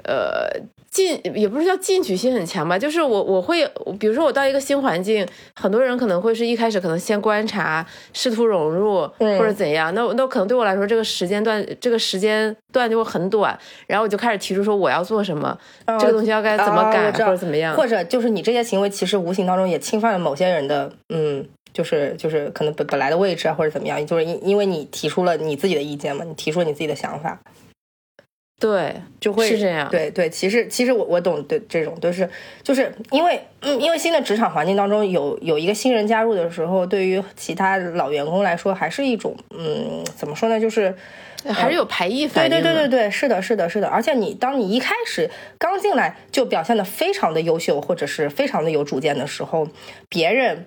[0.05, 0.49] 呃，
[0.91, 3.65] 进也不是叫进取心很强吧，就是我我会，
[4.01, 9.39] 比如说我到一个新环境，很多人可能会是一开始可能先观察，试图融入嗯。
[9.39, 15.57] 或者怎样，那那可能对我来说这个时间段这个时间段就会很短，然后我就开始提出说我要做什么，
[16.01, 27.39] 这个东西要该怎么改、或者怎么样，或者就是你这些行为，其实无形当中也侵犯了某些人的，嗯，就是就是可能本本来的位置啊，或者怎么样，就是因因为你提出了你自己的意见嘛，你提出了你自己的想法，
[28.59, 32.27] 对，就会是这样对对，其实其实我我懂对这种，就是
[32.63, 40.95] 就是因为嗯，因为新的职场环境当中有有一个新人加入的时候，对于其他老员工来说，还是一种嗯，怎么说呢，就是。
[41.47, 42.73] 还是有排异反对应对。
[42.73, 43.87] 对对对对，是的，是的，是的。
[43.87, 49.69] 而且你当你一开始刚进来就表现的非常的优秀，或者是非常的有主见的时候，
[50.09, 50.65] 别人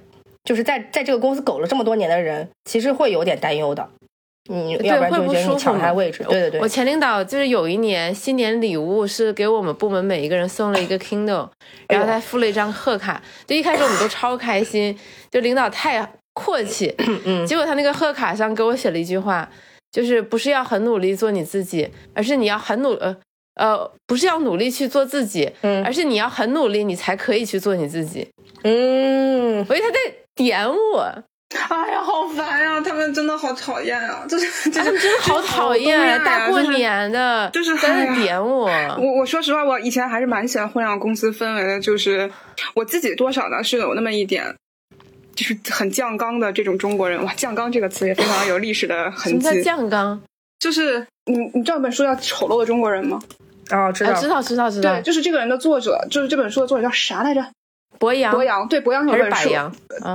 [0.47, 3.85] 就是在在这个公司苟了这么多年的人，其实会有点担忧的。
[4.49, 6.23] 你要不然就觉得你会不舒服嘛抢他位置。
[6.23, 11.49] 对对对我，前领导就是有一年新年礼物是给我们部门每一个人送了一个 Kindle，
[11.89, 13.21] 然后他附了一张贺卡。
[13.45, 14.97] 就一开始我们都超开心，
[15.29, 16.95] 就领导太阔气。
[17.25, 19.49] 嗯结果他那个贺卡上给我写了一句话，
[19.91, 23.17] 就是不是要很努力做你自己，而是你要很努呃
[23.55, 28.25] 呃不是要努力去做自己，嗯而是你要很努力，你才可以去做你自己。
[28.63, 29.97] 嗯，我以为他在
[30.37, 31.01] 点我，
[31.69, 32.79] 哎呀，好烦呀！
[32.79, 34.23] 他们真的好讨厌啊！
[34.29, 36.61] 就是就是他们真的好讨厌，啊大过。
[36.61, 38.69] 年的就是在点我。
[38.99, 42.29] 我我说实话，我以前还是蛮喜欢互联网公司氛围的，就是
[42.75, 44.55] 我自己多少呢是有那么一点，
[45.35, 47.23] 就是很酱缸的这种中国人。
[47.23, 49.63] 哇，酱缸这个词也非常有历史的痕迹什痕么叫迹。
[49.63, 50.21] 酱缸？
[50.59, 53.19] 就是你你知道有本书叫《丑陋的中国人》吗？
[53.69, 57.45] 哦，知啊，道知道知道知道对，，就是这个人的作者，就是这本书的作者叫啥来着？
[57.99, 58.67] 博洋，博洋。
[58.67, 59.49] 对，博洋有本书。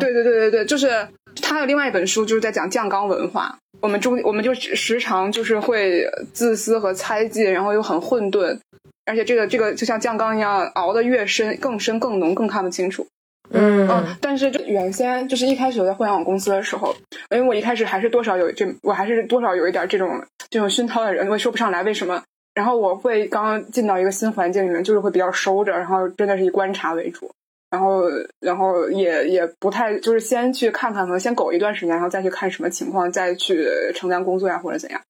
[0.00, 1.08] 对对对对对，就是
[1.40, 3.56] 他有另外一本书，就是在讲酱缸文化。
[3.80, 8.58] 我们中我们就时常就是会自私和猜忌，然后又很混沌，
[9.06, 13.06] 而且这个这个就像酱缸一样，熬得越深、更深、更浓、更看不清楚。
[13.50, 16.94] 嗯嗯，但是就原先就是一开始我在互联网公司的时候，
[17.30, 22.22] 因为我一开始还是多少有这，我还是多少有一点这种这种熏陶的人，我也说不上来为什么。
[22.54, 27.30] 然后我会刚刚进到一个新环境里面，就是会比较收着，然后真的是以观察为主，
[27.72, 28.02] 然后
[28.38, 35.00] 然后也也不太就是先去看看，可能先苟一段时间，然后再去看什么情况，再去承担工作呀或者怎样。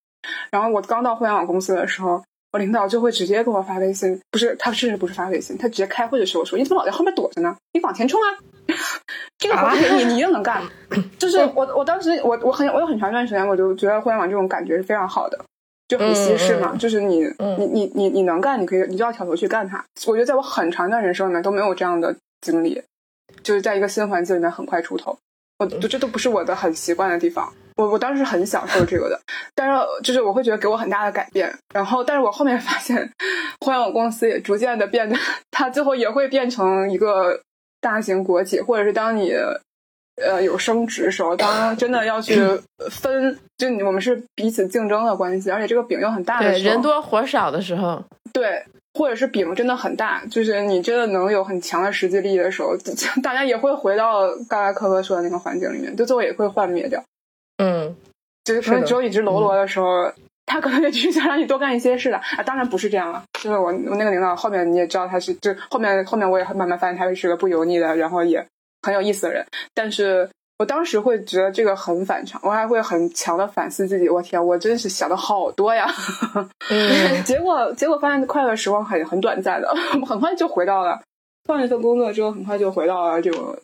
[0.52, 2.22] 然后我刚到互联网公司的时候，
[2.52, 7.56] 我领导就会直接给我发微信，不是他甚至不是发微信，他直接开会的时候说：“你怎么老在后面躲着呢？
[7.72, 8.28] 你往前冲啊！
[9.38, 10.62] 这个活儿你你一定能干。
[11.18, 15.38] ”就是我我当时我我很我有很长一段时间，我就觉得互联网这种感觉是非常好的。
[15.88, 19.84] 就很稀释嘛，就是你、嗯你你你你能干，你可以你就要挑头去干它。
[20.06, 22.82] 我觉得在我很长一段人生里面都没有这样的经历，
[23.42, 25.16] 就是在一个新环境里面很快出头。
[25.58, 27.50] 我就这都不是我的很习惯的地方。
[27.76, 29.18] 我我当时很享受这个的，
[29.54, 31.50] 但是就是我会觉得给我很大的改变。
[31.72, 33.10] 然后，但是我后面发现，
[33.60, 35.16] 互联网公司也逐渐的变得，
[35.50, 37.40] 它最后也会变成一个
[37.80, 39.32] 大型国企，或者是当你
[40.22, 42.34] 呃有升职的时候，当 真的要去
[42.90, 48.62] 分，就你我们是彼此竞争的关系，而且这个饼又很大的对，时候，人多活少的时候，对，
[48.94, 52.76] 或者是饼真的很大，就是你真的能有很强的实际利益的时候，
[53.22, 57.02] 大家也会回到刚才科科说的那个环境里面，就最后也会幻灭掉。
[57.58, 57.94] 嗯
[58.44, 60.12] 就是可能只有一只喽啰的时候，
[60.46, 62.42] 他可能也只是想让你多干一些事的啊。
[62.44, 68.44] 当然不是这样了，就是我我那个领导后面你也知道他是，就后面后面我也慢慢发现他是个不油腻的，然后也
[68.82, 69.46] 很有意思的人。
[69.74, 74.08] 但是我当时会觉得这个很反常，我还会很强的反思自己。
[74.08, 75.86] 我天，我真是想的好多呀。
[76.70, 79.68] 嗯 结果结果发现快乐时光很很短暂的，
[80.06, 81.00] 很快就回到了
[81.48, 83.56] 换了一份工作之后，很快就回到了这种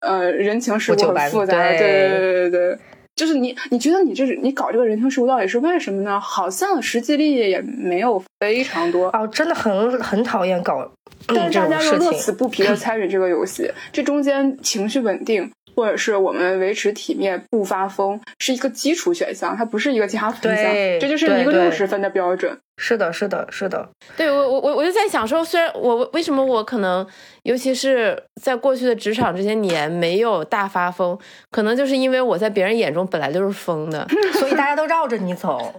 [0.00, 2.78] 呃人情世故很复杂，对对对对对对。
[3.16, 6.20] 就是你你觉得你这是你搞这个人情世故到底是为什么呢？
[6.20, 10.86] 好像实际利益也没有非常多，哦，真的很很讨厌搞
[11.26, 12.30] 但是大家又乐此。
[12.30, 22.58] 不疲的参与这个游戏，这中间情绪稳定，或者是我们维持体面不发疯，是一个基础选项，它不是一个加分项对，这就是一个六十分的标准。
[22.78, 27.06] 是的，是的，是的，对我我我我就在想说，虽然我为什么我可能，
[27.42, 31.18] 尤其是在过去的职场这些年没有大发疯，
[31.50, 34.06] 可能就是因为我在别人眼中本来就是疯的，
[34.38, 35.74] 所以大家都绕着你走。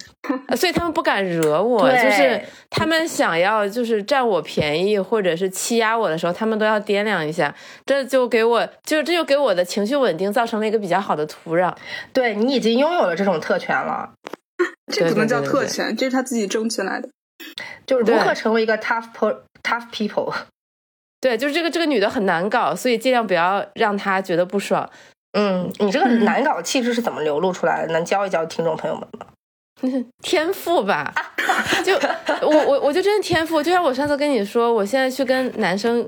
[0.48, 7.54] 呃所以他们不敢惹我，就是他们想要就是占我便宜或者是欺压我的时候，他们都要掂量一下，
[7.86, 11.74] 这就给我就这就给我的情绪稳定造成了一个比较好的土壤。
[12.12, 14.10] 对你已经拥有了这种特权了，
[14.92, 17.10] 这不能叫对对对对特权，这是他自己争取来的。
[17.86, 20.34] 就是如何成为一个 tough po tough people。
[21.22, 24.90] 对，就是这个这个女的很难搞，所以尽量不要让她觉得不爽。
[25.34, 27.94] 嗯，你这个难搞气质是怎么流露出来的？
[27.94, 29.28] 能教一教听众朋友们吗？
[30.24, 31.14] 天赋吧，
[31.86, 31.94] 就
[32.42, 36.08] 我我我就真的天赋，就像我上次跟你说，我现在去跟男生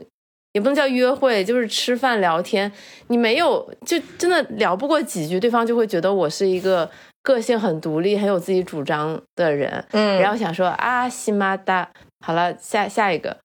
[0.53, 2.71] 也不能叫约会，就是吃饭聊天，
[3.09, 6.89] 你没有就真的聊不过几句，对方就会觉得我是一个
[7.21, 10.19] 个性很独立、很有自己主张的人，嗯。
[10.19, 11.89] 然后想说啊西妈哒，
[12.25, 13.37] 好了，下下一个，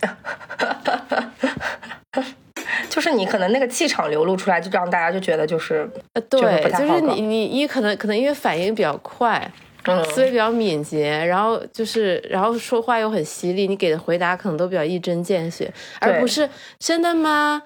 [2.88, 9.50] 就是你可能那个气场流露出来，就让大家就觉得就是呃，对，就是你你一可能可能因为反应比较快，
[9.84, 17.62] 嗯思维比较敏捷，然后就是然后说话又很犀利，你给的回答可能都比较一针见血，而不是真的吗？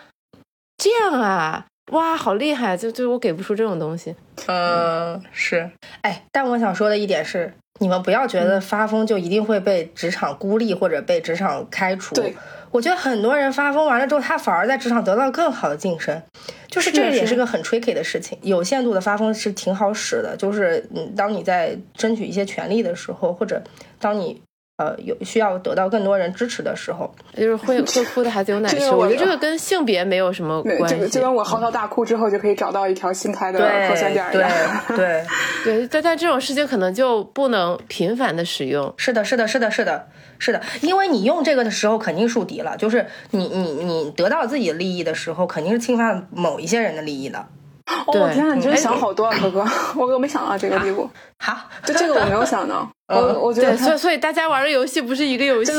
[0.77, 2.77] 这样啊，哇，好厉害！
[2.77, 4.15] 就就我给不出这种东西。
[4.47, 5.71] 嗯是
[6.03, 12.15] 哎，但我想说的一点是，你们不要觉得发疯就一定会被职场孤立或者被职场开除。
[12.15, 12.35] 对，
[12.71, 16.23] 我觉得很多人发疯完了之后，他反而在职场得到更好的晋升，
[16.69, 18.39] 就是这个也是个很 tricky 的事情。
[18.43, 23.63] 有限度的发疯是挺好使的，就是嗯，当你在争取一些权利的时候，或者
[23.99, 24.41] 当你
[24.81, 31.21] 呃有需要得到更多人支持的时候，就是会会哭的孩子有 奶吃，这个我我觉得这个跟性别没有什么，关系这个就。
[31.21, 34.51] 跟我嚎啕大哭之后就可以找到一条新开的对核酸点儿一对样。
[34.97, 35.25] 对，
[35.65, 38.93] 对， 但但这种事情可能就不能频繁的使用。
[38.97, 40.07] 是的，是的，是的，是的，
[40.39, 47.45] 是的，因为你用这个的时候肯定树敌了，就是你你你得到自己的利益的时候，肯定是侵犯某一些人的利益的。
[48.07, 49.65] 哦，我天啊，你真的哎想好多啊，哥哥，
[49.97, 55.73] 我我没想到这个地步，好，就这个我没有想到， 嗯我我觉得对，所以，所以大家玩的游戏不是一个游戏。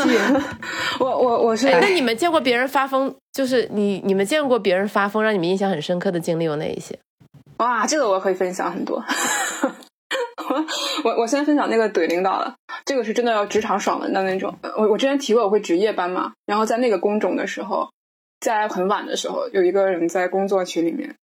[0.99, 3.13] 我我我是哎，那你们见过别人发疯？
[3.33, 6.97] 就是你你们见过别人发疯让你们印象很深刻的经历有哪一些？
[7.57, 9.03] 哇，这个我可以分享很多。
[11.03, 12.53] 我我先分享那个怼领导的，
[12.85, 14.53] 这个是真的要职场爽文的那种。
[14.77, 17.89] 我我之前提过我会值夜班嘛，然后在那个工种的时候，
[18.41, 21.15] 在很晚的时候，有一个人在工作群里面，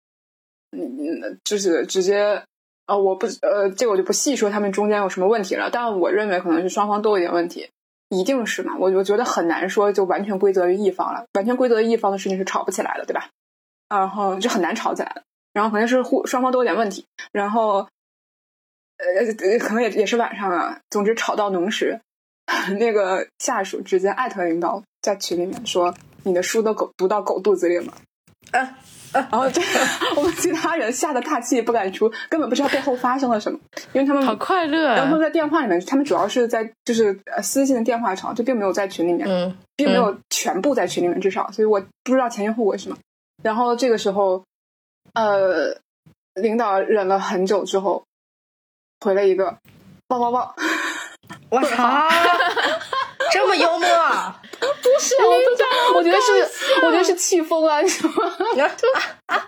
[0.79, 2.43] 嗯嗯，就是直接。
[2.89, 7.69] 呃，我不，呃，这个我就不细说他们中间有什么问题了，但我认为可能是双方都有点问题，
[8.11, 13.29] 一定是嘛，我我觉得很难说就完全归责于一方了，完全归责于一方的事情是吵不起来的，对吧？
[13.89, 17.89] 然后就很难吵起来了，然后肯定是互双方都有点问题，然后
[18.99, 22.01] 呃呃可能也也是晚上啊，总之吵到浓时，
[22.79, 27.93] 那个下属直接艾特领导在群里面说你的书都狗读到狗肚子里了。
[28.53, 28.79] 啊
[29.31, 29.61] 然后这
[30.17, 33.59] 我们其他人吓得大气也不敢出，根本不知道背后发生了什么，
[33.93, 35.19] 因为他们好快乐啊然后！
[35.19, 42.97] 在电话里面，他们主要是在就是呃私信的电话吵，就并没有在群里面，嗯并没有全部在群里面，至少，所以我不知道前因后果是什么。
[43.43, 44.45] 然后这个时候，
[45.15, 45.77] 呃，
[46.35, 48.05] 领导忍了很久之后，
[49.01, 49.59] 回了一个
[50.09, 50.55] 抱抱抱。
[51.51, 52.09] 我操，
[53.33, 55.67] 这么幽默，不是，我不知道，
[55.97, 56.31] 我觉得是，
[56.85, 58.37] 我觉得是气疯了，你知道吗？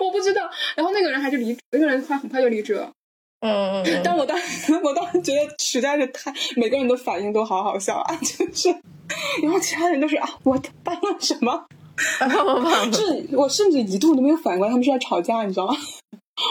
[0.00, 0.48] 我不知道。
[0.76, 2.90] 然后那个人还是离，那个人他很快就离职了。
[3.40, 8.68] 嗯嗯嗯，但我当时，我当时觉得实在是太，每个人的反应都好好笑啊，就是，
[9.42, 11.66] 然后其他人都是啊，我办了什么？
[12.20, 12.92] 棒棒棒！
[12.92, 15.76] 是我甚至一度都没有反应过来他们是在吵架，你知道吗？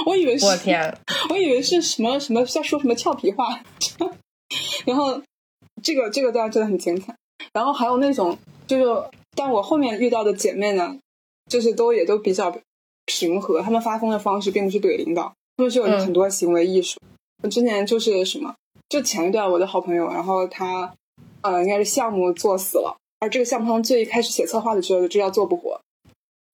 [0.06, 0.98] 我以为是，我天，
[1.30, 3.60] 我以为是什么什么在说什么俏皮话，
[4.86, 5.22] 然后
[5.82, 7.16] 这个这个段真的很精彩。
[7.54, 10.98] 然后还有那种就是，但我后面遇到的姐妹呢，
[11.50, 12.56] 就是都也都比较
[13.06, 17.00] 平和，她们发疯的方式并不是怼领导，她们是有嗯很多行为艺术。
[17.42, 18.54] 我之前就是什么，
[18.90, 20.94] 就前一段我的好朋友，然后他
[21.42, 25.80] 呃应该是项目做死了，而这个项目他们最一开始写策划的时候就知道做不活，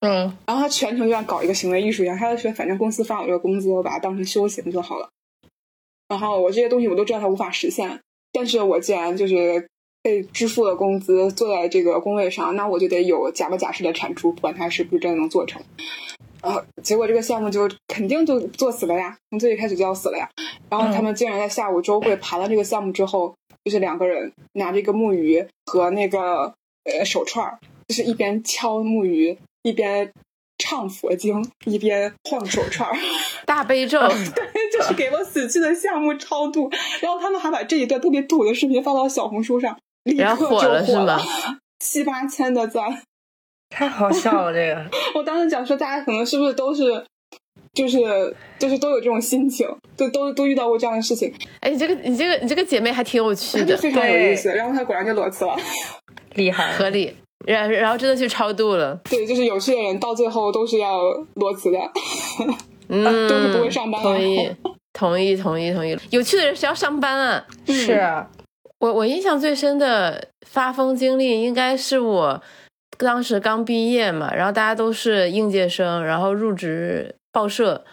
[0.02, 5.10] 嗯然后他全程就像搞一个行为艺术一样，他就说反正公司发我这个工资，我把它当成修行就好了。
[6.08, 8.00] 然后我这些东西我都知道它无法实现，
[8.32, 9.68] 但是我既然就是
[10.06, 15.60] 被支付了工资，坐在这个工位上，那我就得有假模假式的产出，不管它是不是真的能做成。
[16.44, 20.30] 然后结果这个项目就肯定就做死了呀，从最一开始就要死了呀。
[20.70, 23.34] 然后他们竟然在下午周会盘了这个项目之后，
[23.64, 26.54] 就是两个人拿着一个木鱼和那个
[26.84, 30.12] 呃手串儿，就是一边敲木鱼一边
[30.60, 32.96] 唱佛经，一边晃手串儿。
[33.48, 34.00] 大悲咒，
[34.36, 36.70] 对，就是给我死去的项目超度。
[37.02, 39.80] 然后他们还把这一段特别土的视频发到小红书上，立
[40.18, 41.20] 然后火了是吗？
[41.80, 43.02] 七八千的赞。
[43.70, 44.86] 太好笑了，这个
[45.16, 47.04] 我当时讲说，大家可能是不是都是，
[47.74, 47.98] 就是
[48.60, 54.50] 就是都有这种心情，都都都遇到过这样的事情，哎，你这个你这个你这个姐妹还挺有趣的，就非常有意思。
[54.50, 55.56] 然后她果然就裸辞了。
[56.36, 56.72] 厉害。
[56.74, 57.16] 合理。
[57.46, 61.00] 然然后真的去超度了，对，就是有趣的人到最后都是要
[61.36, 61.78] 裸辞的，
[62.90, 64.50] 嗯，都是不会上班的同意，
[64.94, 65.96] 同意，同意，同意。
[66.10, 67.46] 有趣的人是要上班啊。
[67.68, 68.28] 是啊，
[68.86, 72.40] 我我印象最深的发疯经历，应该是我
[73.00, 77.84] 当时刚毕业嘛，然后大家都是应届生，然后入职报社，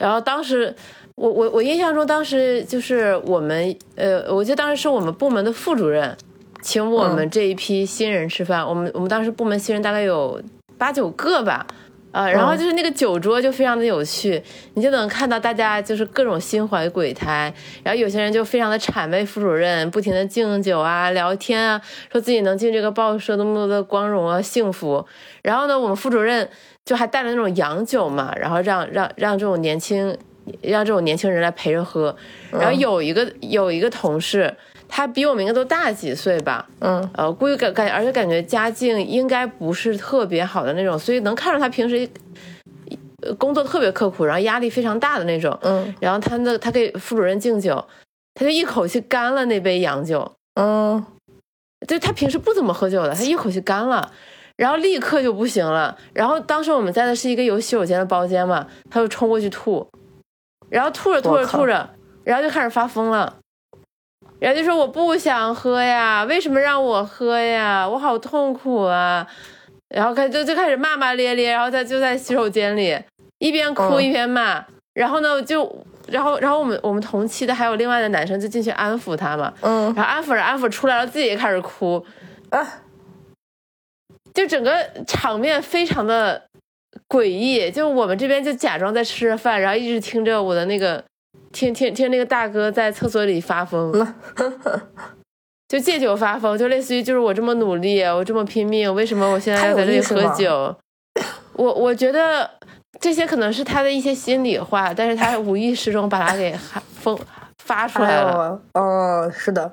[0.00, 0.74] 然后当时
[1.16, 6.16] 我我我印象中当时就是我们呃，我记得当时是我们部门的副主任
[6.62, 10.40] 请我们这一批新人吃饭，我们我们当时部门新人大概有
[10.78, 11.66] 八九个吧。
[12.12, 14.42] 呃，然后就是那个酒桌就非常的有趣，
[14.74, 17.52] 你就能看到大家就是各种心怀鬼胎，
[17.82, 21.80] 然后有些人就非常的谄媚副主任，不停的敬酒啊、聊天啊，
[22.12, 25.04] 说自己能进这个报社多么多的光荣啊、幸福。
[25.42, 26.46] 然后呢，我们副主任
[26.84, 30.16] 就还带了那种洋酒嘛，然后让让让这种年轻
[30.60, 32.14] 让这种年轻人来陪着喝。
[32.50, 34.54] 然后有一个有一个同事，
[34.94, 42.06] 他比我们应该都大几岁吧，嗯，呃，估计感感，而且感觉家境应该不是特别好的那种，所以能看出他平时
[43.22, 45.58] 呃工作特别刻苦，然后压力非常大的那种。
[45.62, 47.82] 嗯然后他那他给副主任敬酒，
[48.34, 50.30] 他就一口气干了那杯洋酒，
[50.60, 51.02] 嗯，
[51.88, 54.12] 就他平时不怎么喝酒的，他一口气干了。
[54.56, 55.96] 然后立刻就不行了。
[56.12, 59.88] 然后当时我们在的是一个有洗手间的包间嘛，他就冲过去吐，
[60.68, 61.88] 然后吐着吐着吐着，
[62.24, 63.38] 然后就开始发疯了。
[64.42, 67.88] 然后就说我不想喝呀，为什么让我喝呀？
[67.88, 69.24] 我好痛苦啊！
[69.88, 72.98] 然后开就就开始骂骂咧咧，然后他就在洗手间里
[73.38, 74.64] 一边哭嗯一边骂。
[74.94, 82.04] 然后呢，就然后然后我们我们同期的还有另外的男生就进去安抚他嘛，嗯然后安抚着安抚出来了，自己也开始哭，
[82.50, 82.66] 啊，
[84.34, 86.42] 就整个场面非常的
[87.08, 87.70] 诡异。
[87.70, 91.04] 就我们这边就假装在吃着饭，然后一直听着我的那个
[91.52, 93.92] 听听听那个大哥在厕所里发疯，
[95.68, 100.74] 就借酒发疯，就类似于就是我这么努力，我这么拼命，为什么我现在要在这里喝酒？
[101.54, 102.50] 我我觉得
[102.98, 107.18] 这些可能是他的一些心里话，但是他无意识中把他给发疯
[107.62, 108.60] 发出来了。
[108.72, 109.70] 哎呦，嗯，是的。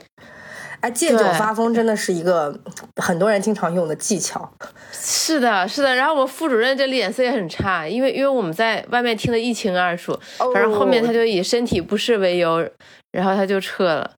[0.82, 2.57] 哎，借酒发疯真的是一个
[2.95, 4.49] 很多人经常用的技巧。
[4.91, 5.95] 是的，是的。
[5.95, 10.13] 然后我们副主任这脸色也很差，因为因为我们在外面听得一清二楚。
[10.39, 12.65] 哦反正后面他就以身体不适为由，
[13.11, 14.11] 然后他就撤了。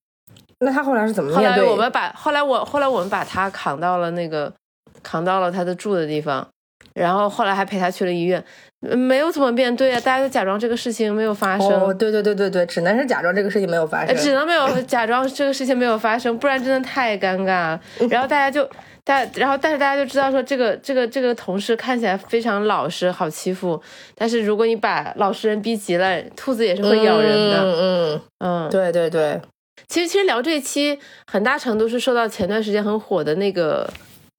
[0.59, 1.63] 那他后来是怎么后面对？
[1.63, 4.53] 来我们把后来我后来我们把他扛到了那个
[5.01, 6.47] 扛到了他的住的地方，
[6.93, 8.43] 然后后来还陪他去了医院，
[8.87, 11.67] 呃没有怎么面对啊，大家就假装这个事情没有发生。
[11.69, 14.17] 哦，对对对对对，只能是假装这个事情没有发呃，生。
[14.17, 17.81] 只能没有 假装这个事情没有发生，不然真的太尴尬了。
[18.09, 18.69] 然后大家就
[19.03, 23.81] 大，然后但是大家就知道说这个这个这个同事看起来非常老实，好欺负。
[24.15, 27.57] 但是如果你把老实人逼急了，兔子也是会咬人的。
[27.63, 29.39] 嗯嗯，嗯，对对对，
[29.87, 30.99] 其实其实聊这一期
[31.31, 33.89] 很大程度是受到前段时间很火的那个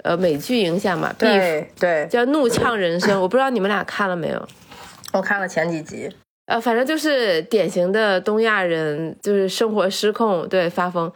[0.03, 4.49] 呃美剧影响嘛对对，叫《怒呛人生》，我不知道你们俩看了没有。
[5.13, 6.11] 我看了前几集。
[6.47, 11.11] 呃，反正就是典型的东亚人，就是生活失控，对发疯。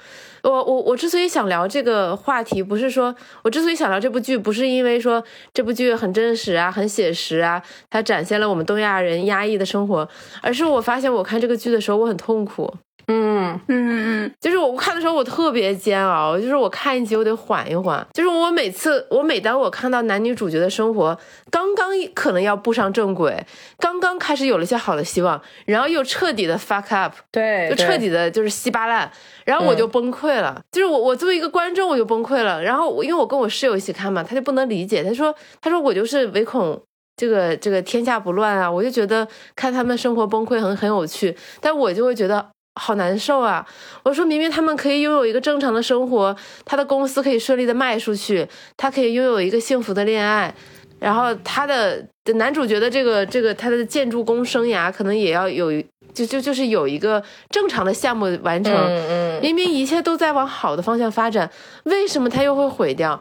[0.44, 5.22] 我我我之所以想聊这个话题，不是说我之所以想聊这部剧，不是因为说
[5.52, 7.60] 这部剧很真实啊、很写实啊，
[7.90, 10.08] 它展现了我们东亚人压抑的生活，
[10.40, 12.72] 而是我发现我看这个剧的时候，我很痛苦。
[13.08, 16.36] 嗯嗯嗯就是我看的时候，我特别煎熬。
[16.36, 18.04] 就是我看一集，我得缓一缓。
[18.12, 21.16] 就是我每次，我每当我看到男女主角的生活
[21.50, 23.46] 刚刚可能要步上正轨，
[23.78, 29.08] 刚刚开始有了一些好的希望，然后又彻底的 fuck up，对，就彻底的就是稀巴烂，
[29.44, 30.60] 然后我就崩溃了。
[30.72, 32.62] 就是我，我作为一个观众，我就崩溃了。
[32.62, 36.82] 然后我因为我跟我室友一起看嘛，他就不能理解，他说，他说我就是唯恐。
[37.18, 42.46] 这个这个天下不乱啊，我就觉得看他们生活崩溃很很有趣，但我就会觉得
[42.76, 43.66] 好难受啊！
[44.02, 48.46] 我说明明他们可以拥有一个正常的生活，他的公司可以顺利的卖出去，
[48.76, 50.54] 他可以拥有一个幸福的恋爱，
[51.00, 55.72] 然后他的男主角的这个这个他的建筑工生涯可能也要有
[56.12, 61.50] 就就就是有一个正常的项目完成，嗯，明明一切都在往好的方向发展，
[61.84, 63.20] 为什么他又会毁掉？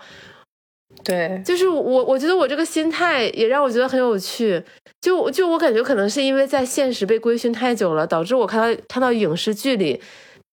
[1.04, 4.64] 对，就是我，我觉得我这个心态也让我觉得很有趣。
[5.02, 10.02] 就就我感觉可能是因为在现实被规训太久了，导致我看到看到影视剧里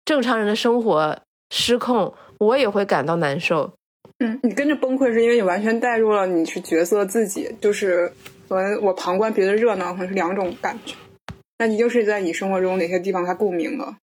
[0.05, 1.19] 正常人的生活
[1.51, 3.73] 失控，我也会感到难受。
[4.19, 8.13] 嗯，你跟着崩溃是因为你完全带入了你是角色自己，就是
[8.49, 10.95] 和我旁观别的热闹可能是两种感觉。
[11.59, 13.97] 那你就是在你生活中哪些地方它共鸣了？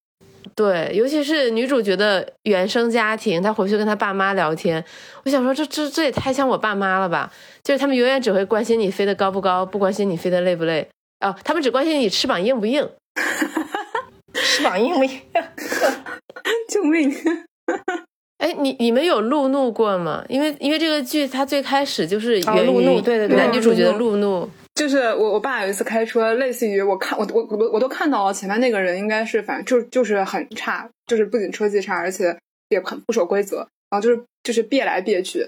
[0.56, 4.84] 对，尤其是女主角的原生家庭，她回去跟她爸妈聊天，
[5.26, 7.32] 我想说这这这也太像我爸妈了吧？
[7.64, 10.88] 就是他们永远只会关心你飞得高不高，不关心你飞得累不累
[11.20, 12.88] 啊，他们只关心你翅膀硬不硬。
[14.34, 15.22] 翅膀硬不硬？
[16.68, 17.14] 救命！
[18.40, 20.26] 哎，你你们有路怒过吗？
[20.28, 24.50] 因为因为这个剧它最开始就是源于对对对男女主角的路怒。
[24.76, 32.36] 就是我我爸有一次开车，类似于我看我我我我都看到了前面那个人应该是反正就就是很差，就是不仅车技差，而且
[32.70, 33.58] 也很不守规则，
[33.92, 35.48] 然后就是就是别来别去，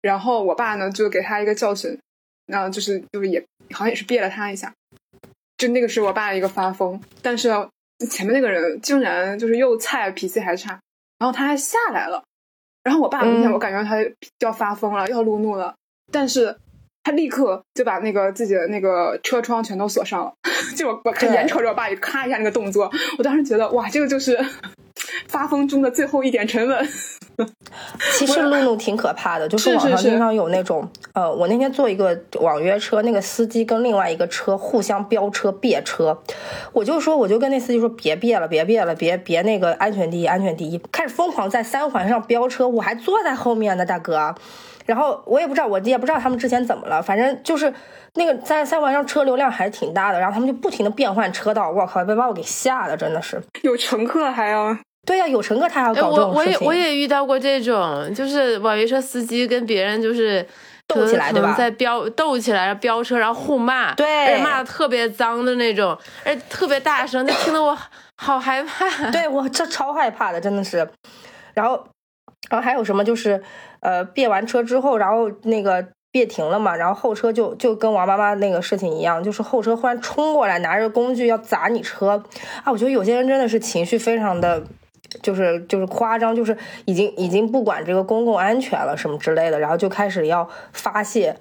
[0.00, 1.98] 然后我爸呢就给他一个教训，
[2.46, 3.38] 然后就是就是也
[3.72, 4.72] 好像也是别了他一下，
[5.58, 7.50] 就那个是我爸一个发疯，但是
[8.08, 10.80] 前面那个人竟然就是又菜脾气还差，
[11.18, 12.24] 然后他还下来了，
[12.82, 13.52] 然后我爸明显嗯。
[13.52, 13.98] 我感觉他
[14.38, 15.74] 要发疯了，要路怒了，
[16.10, 16.56] 但是。
[17.04, 20.32] 他立刻就把那个自己的那个车窗全都锁上了，
[20.74, 24.38] 就我眼瞅着我爸一咔一下那个动作，我当时觉得哇，这个就是
[25.28, 26.88] 发疯中的最后一点沉稳。
[28.12, 36.16] 其实露露挺可怕的， 就是网上经常有那种，呃，我那天坐一个网约车，那个司机跟另外一个车互相飙车别车，
[36.72, 44.34] 我就说，我就跟那司机说别别了，别别了，别别那个安全第一，安全第一，开始疯狂在三环上飙车，我还坐在后面呢，大哥。
[44.84, 47.72] 然后我也不知道，我也不知道他们之前怎么了，反正就是
[48.14, 53.42] 那个在三环上车流量还是挺大的，然后他们就不停的变换车道，我靠，别把我给吓的，真的是。
[53.62, 54.76] 有乘客还要
[55.06, 56.66] 对呀、有乘客他还要哎，搞这我我也种事情。
[56.66, 60.46] 我也遇到过这种，就是网约车司机跟别人就是
[60.86, 67.76] 斗起来对吧在飙斗起来，飙车，然后互骂，对骂的特别脏的那种，而且特别大声，就听得我
[68.16, 69.10] 好害怕。
[69.10, 70.88] 对我这超害怕的，真的是。
[71.52, 71.86] 然后，
[72.50, 73.42] 然后还有什么就是，
[73.80, 82.22] 呃，别完车之后，然后那个别停了嘛，然后后车就就跟王妈妈那个事情一样，就是后车忽然冲过来，拿着工具要砸你车
[82.62, 82.70] 啊！
[82.70, 84.62] 我觉得有些人真的是情绪非常的。
[85.22, 91.36] 就是就是夸张，就是已经已经不管这个公共安全了什么之类的，然后就开始要发泄，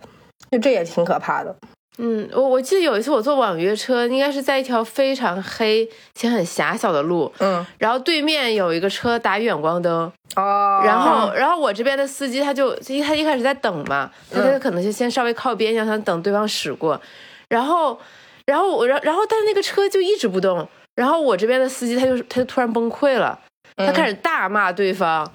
[0.51, 1.55] 就这也挺可怕的。
[1.99, 10.81] 嗯，我我记得有一次我坐网约车，应该是在一条非常黑且很狭小的路，嗯，然后对面有一个车打远光灯，哦。
[10.83, 16.99] 然后，然后我这边的司机他就他一开始在等嘛，他嗯他可能就先稍微靠边，让他等对方驶过，
[17.47, 17.99] 然后，
[18.45, 23.39] 然后我然然后但是那个车就一直不动，然后我这边的司机他就他就突然崩溃了，
[23.77, 25.31] 他开始大骂对方，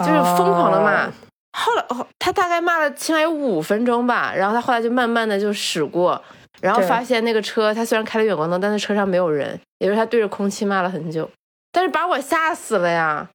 [0.00, 1.06] 就是疯狂的骂。
[1.06, 1.12] 哦
[1.56, 6.22] 后来哦他大概骂了起码有五分钟吧，然后他后来就慢慢的就驶过，
[6.60, 11.28] 然后发现那个车他虽然开了远光灯，但是车上没有人，也就是他对着空气骂了很久，
[11.72, 13.26] 但是把我吓死了呀！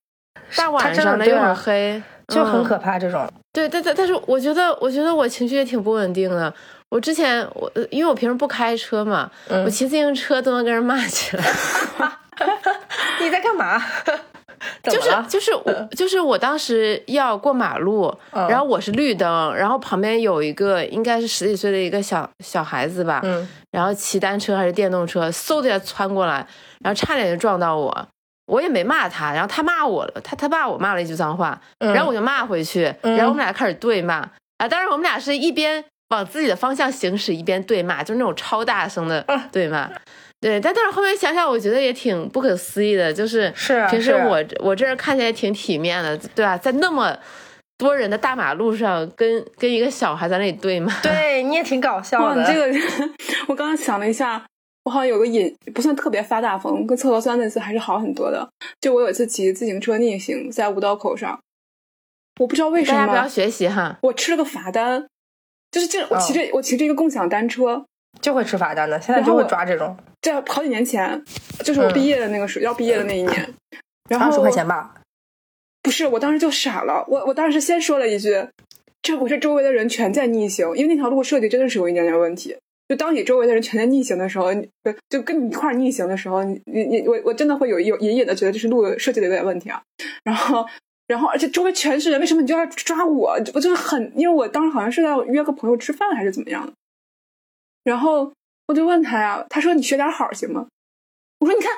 [0.55, 3.28] 大晚他真的上的又对啊很黑，就很嗯可怕这种。
[3.53, 6.53] 对，但但但是我觉得，我觉得我情绪也挺不稳定的。
[6.89, 11.43] 我之前我呃因为我平时不开车嘛，嗯我骑自行车都能跟人骂起来。
[13.22, 13.82] 你在干嘛？
[14.84, 15.09] 怎 就是？
[15.30, 26.45] 就是我就是我当时要过马路，嗯然后我是绿灯，然后旁边有一个应该是十几岁的一个小小孩子吧，嗯然后骑单车还是电动车，嗖的一下窜过来，
[26.84, 28.07] 然后差点就撞到我。
[28.47, 34.16] 我也没骂他，然后他骂我了，他他骂我骂了一句脏话，嗯然后我就骂回去，嗯然后我们俩开始对骂
[34.57, 39.89] 啊，当然我们俩是一边往自己的方向行驶，一边对骂，就是那种超大声的嗯对骂。
[40.41, 46.57] 对，但但是后面想想，我觉得也挺不可思议的，就是是啊平时我啊我我这人看起来挺体面的，对吧？
[46.57, 47.15] 在那么
[47.77, 52.41] 多人的大马路上，跟跟一个小孩在那里对骂， 对你也挺搞笑哇，的。
[52.41, 52.79] 你这个
[53.47, 54.43] 我刚刚想了一下，
[54.85, 58.49] 我好像有个隐，不算特别发大疯，跟测核酸那次还是好很多的。
[58.79, 61.39] 就我有一次骑自行车逆行在五道口上，
[62.39, 63.99] 我不知道为什么大家不要学习哈。
[64.01, 65.05] 我吃了个罚单，
[65.71, 67.85] 就是这我哦骑着、我骑着一个共享单车，
[68.20, 71.24] 就会吃罚单的，现在就会抓这种这好几年前，
[71.64, 73.53] 就是我毕业的那个时候，要毕业的那一年，
[74.09, 74.93] 然后二十块钱吧。
[75.82, 78.47] 不是，我当时就傻了，我我当时先说了一句，
[79.01, 82.55] 这不是周围的人全在逆行，因为那条路设计真的是有一点点问题。
[82.88, 84.70] 就当你周围的人全在逆行的时候，你
[85.09, 89.82] 就跟你一块儿逆行的时候，你你你我我真的会有有隐隐的觉得这是路设计的有点问题啊。
[90.24, 90.64] 然后
[91.07, 93.39] 然后而且周围全是人，为什么你就要抓我？
[93.53, 96.74] 我就是很，因为我当时好像是要约个朋友吃饭还是怎么样的。
[97.84, 98.32] 然后
[98.67, 100.67] 我就问他呀，他说你学点好行吗？
[101.39, 101.71] 我说你看，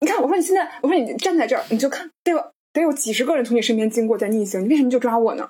[0.00, 5.48] 你看，我说你现在，我说你站在这儿，你就看得有得有几十个人从你身边经过在逆行，你为什么就抓我呢？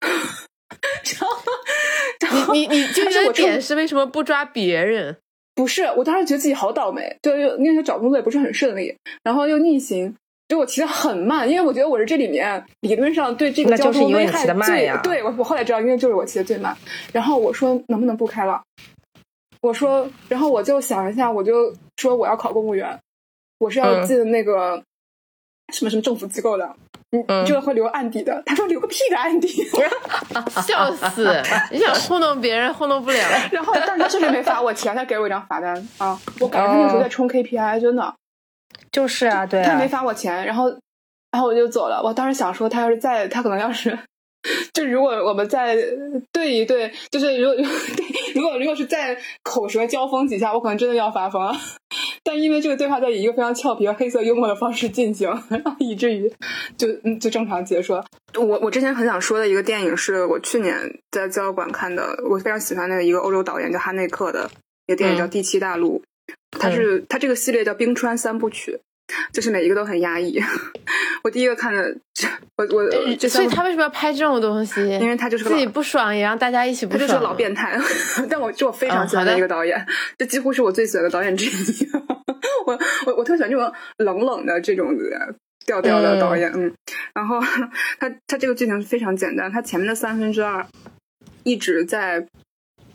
[2.20, 5.16] 然后你你纠但是我点是为什么不抓别人？
[5.54, 8.94] 不是，我当时觉得自己好倒霉，就又那时候找工作也不是很顺利，
[9.24, 10.14] 然后又逆行，
[10.46, 16.76] 就我骑的很慢，因为我觉得我是这里面理论上对这个那就交是因为你骑通危害最对我我后来知道，因为就是我骑的最慢。
[17.12, 18.62] 然后我说能不能不开了？
[19.60, 22.98] 我说，然后我就想一下，我就说我要考公务员，
[23.58, 24.82] 我是要嗯进那个
[25.72, 26.64] 什么什么政府机构的，
[27.10, 28.42] 嗯，嗯这个会留案底的。
[28.46, 29.48] 他说留个屁的案底。
[30.66, 31.42] 笑死！
[31.70, 33.18] 你想糊弄别人，糊弄不了。
[33.50, 36.18] 然后，但是他确实没罚我钱，他给我一张罚单啊！
[36.40, 38.14] 我感觉他那时候在冲 KPI，真的。
[38.92, 40.68] 就是啊，对他没啊，发我钱，然后，
[41.32, 42.00] 然后我就走了。
[42.02, 43.98] 我当时想说，他要是再，他可能要是，
[44.72, 45.76] 就如果我们再
[46.32, 47.56] 对一对，就是如果
[48.34, 51.54] 如果如果是在口舌交锋几下，我可能真的要发疯了。
[52.22, 56.30] 但因为这个对话在以一个非常俏皮和黑色幽默的方式进行， 然后以至于
[56.76, 58.04] 就嗯就正常结束了。
[58.34, 60.76] 我我之前很想说的一个电影是我去年
[61.10, 64.50] 在资料馆看的，我非常喜欢的一个欧洲导演叫哈内克的
[64.86, 66.02] 一个电影叫《嗯第七大陆》，
[66.58, 68.78] 它是它这个系列叫冰川三部曲。
[69.32, 70.40] 就是每一个都很压抑。
[71.24, 71.96] 我第一个看的，
[72.56, 74.80] 我我所以他为什么要拍这种东西？
[74.98, 77.08] 因为他就是自己不爽，也让大家一起不他爽。
[77.08, 77.78] 就是个老变态，
[78.30, 79.84] 但我是我非常喜欢的一个导演，
[80.16, 81.88] 这几乎是我最喜欢的导演之一。
[82.66, 84.94] 我我我特喜欢这种冷冷的这种
[85.66, 86.72] 调调的导演，嗯。
[87.14, 87.40] 然后
[87.98, 90.64] 他他这个剧情非常简单，他前面的三分之二
[91.42, 92.26] 一直在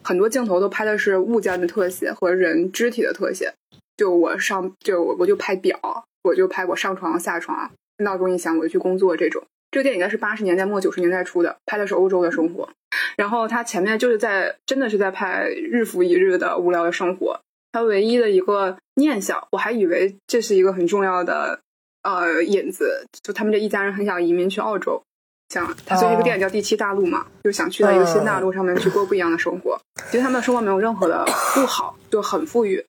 [0.01, 3.53] 很多镜头都拍的是物件的特写和人肢体的特写。
[3.97, 5.79] 就我上就我我就拍表，
[6.23, 9.43] 我就拍我上床下床，闹钟一响我就去工作这种。
[9.71, 12.69] 这个电影应该是八十年代末九十年代初的，拍的是欧洲的生活。
[13.17, 17.39] 然后他前面就是在真的是在拍日复一日的无聊的生活。
[17.71, 21.59] 他唯一的一个念想，我还以为这是一个很重要的
[22.03, 25.01] 呃引子，就他们这一家人很想移民去澳洲，
[25.49, 29.79] 想他所以这个电影叫《第七大陆》嘛，就想去到一个新大陆上面去过不一样的生活。
[30.11, 31.25] 其实他们的生活没有任何的
[31.55, 32.85] 不好，就很富裕，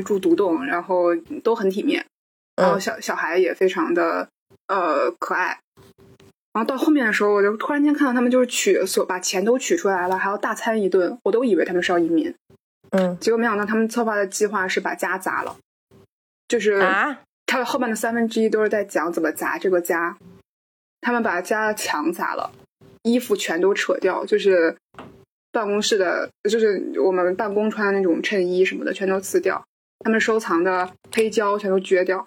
[0.00, 2.06] 住独栋，然后都很体面，
[2.56, 4.28] 然后小小孩也非常的
[4.68, 5.58] 呃可爱。
[6.54, 12.34] 然后到后面的时候，我就突然间看到他们就是取所把钱都取出来了，还要大餐一顿，我都以为他们是要移民，
[12.90, 15.56] 嗯结果没想到他们策划的计划是把家砸了，
[16.46, 20.16] 就是啊，他的后半的三分之一都是在讲怎么砸这个家。
[21.00, 22.52] 他们把家的墙砸了，
[23.02, 24.76] 衣服全都扯掉，就是
[25.50, 29.64] 办公室的，就是我们办公穿的那种衬衣什么的，全都撕掉。
[30.04, 32.26] 他们收藏的黑胶全都撅掉，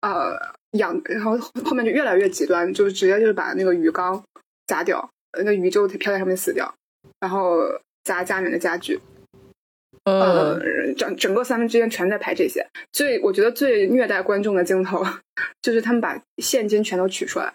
[0.00, 0.36] 呃，
[0.72, 4.22] 养，然后后面就越来越极端，就是直接就是把那个鱼缸
[4.66, 6.72] 砸掉，呃那鱼就飘在上面死掉，
[7.20, 7.60] 然后
[8.04, 9.00] 砸家里面的家具。
[10.04, 12.64] 呃嗯，，整整个三分之一全在拍这些。
[12.92, 15.04] 最我觉得最虐待观众的镜头，
[15.60, 17.52] 就是他们把现金全都取出来，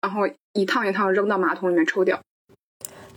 [0.00, 2.20] 然后一趟一趟扔到马桶里面抽掉。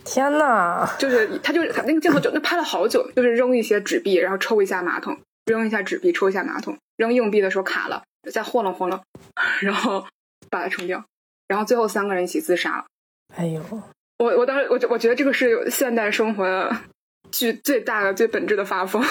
[0.04, 5.16] 天呐，就是他就是他那个镜头就那拍了好久，就是扔一些纸币，然后抽一下马桶，
[5.48, 9.00] 扔一下纸币，抽一下马桶，扔硬币的时候卡了，再晃楞晃楞，
[9.60, 10.06] 然后
[10.50, 11.04] 把它冲掉，
[11.48, 12.84] 然后最后三个人一起自杀了。
[13.36, 13.60] 哎呦，
[14.18, 16.76] 我我当时我我觉得这个是现代生活的
[17.30, 19.02] 最最大的最本质的发疯，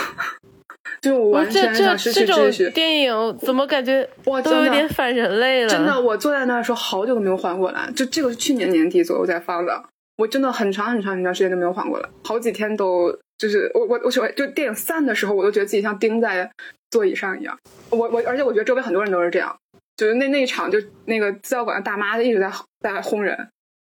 [1.01, 2.73] 就我完全想失去这秩序种。
[2.73, 5.69] 电影怎么感觉都哇都有点反人类了？
[5.69, 9.83] 真的，我坐在那儿的时候好久都没有缓过来，就这个是去年年底左右在放的，
[10.17, 16.51] 我真的很长很长很长时间都没有缓过来，好几天都就是我我我喜欢就电影散的时候，我都觉得自己像钉在
[16.89, 17.57] 座椅上一样。
[17.89, 19.55] 我我而且我觉得周围很多人都是这样，
[19.95, 23.49] 就是那那一场就那个资料馆的大妈一直在在轰人，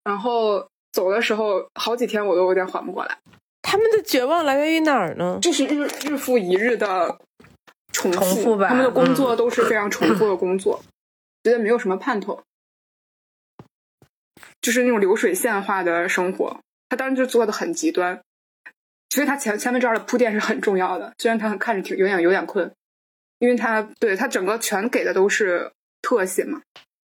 [0.04, 3.18] 然后走的时候好几天我都有点缓不过来，
[3.62, 5.39] 他们的绝望来源于哪儿呢？
[5.42, 7.18] 就是日日复一日的
[7.92, 10.84] 重复，重复吧他们的工作都是非常重复的工作，
[11.44, 12.42] 觉得没有什么盼头。
[14.62, 18.22] 就是那种流水线化的生活，他当然就做的很极端，
[19.12, 21.14] 所以他前前面这儿的铺垫是很重要的。
[21.20, 22.74] 虽然他看着挺有点有点困，
[23.39, 26.62] 因为他对他整个全给的都是特写嘛，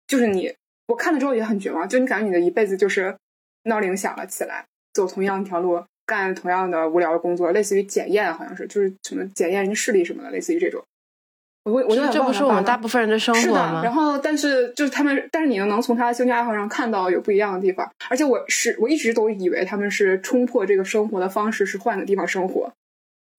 [0.07, 0.55] 就是你
[0.87, 3.17] 我看了之后也很绝望，就你感觉你的一辈子就是
[3.63, 10.85] 闹铃响了起来，走同样一条路，干同样的无聊的工作，类似于检验，好像是就是什么检验人视力什么的，类似于这种。
[11.65, 13.81] 我我有点这不是我们大部分人的生活是的，吗？
[13.83, 22.71] 然后但是就是他们，但是你又能从他的兴趣爱好上看到有不一样的地方，而且我是我一直都以为他们是冲破这个生活的方式是换个地方生活，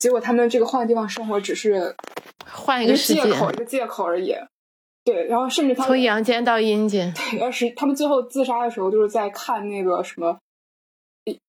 [0.00, 1.94] 结果他们这个换个地方生活只是
[2.44, 4.34] 换一个借，口，一个借口而已。
[5.04, 7.14] 对，然后甚至他们从们阳间到阴间。
[7.38, 10.36] 要是他们最后自杀的时候，就是在看那个什么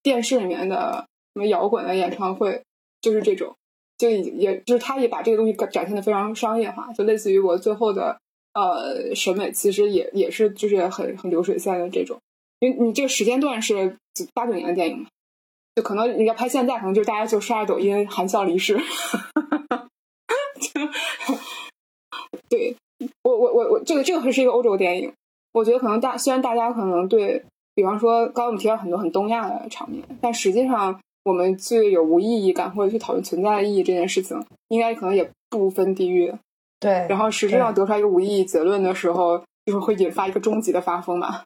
[0.04, 2.62] 电视里面的什么摇滚的演唱会，
[3.02, 3.56] 就是这种，
[3.98, 8.18] 就也也就是他也把这个东西展现的非常商业化，就类似于我最后的
[8.54, 12.20] 呃审美，其实也也是就是很很流水线的这种，
[12.60, 13.98] 因为你这个时间段是
[14.34, 15.08] 八九年的电影嘛，
[15.76, 18.80] 就可能你要拍现在，可能就大家就刷着抖音含笑离世。
[20.60, 20.82] 就
[22.50, 22.76] 对
[23.24, 25.14] 我我我我这个这个是一个欧洲电影，
[25.54, 27.44] 我觉得可能大虽然大家可能对
[27.76, 36.34] 比方说刚刚我们提到很多很东亚的场面，但实际上我们最有无意义感或者去讨论存在的意义这件事情，应该可能也不分地域。
[36.80, 41.42] 对，然后实质上得出来一个无意义结论的时候，就是会引发一个终极的发疯嘛。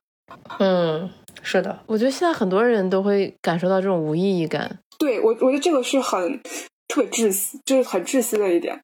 [0.60, 1.10] 嗯，
[1.42, 4.78] 是的，我觉得现在很多人都会感受到这种无意义感。
[5.00, 6.40] 对我，我觉得这个是很
[6.88, 8.80] 特别窒息，就是很窒息的一点。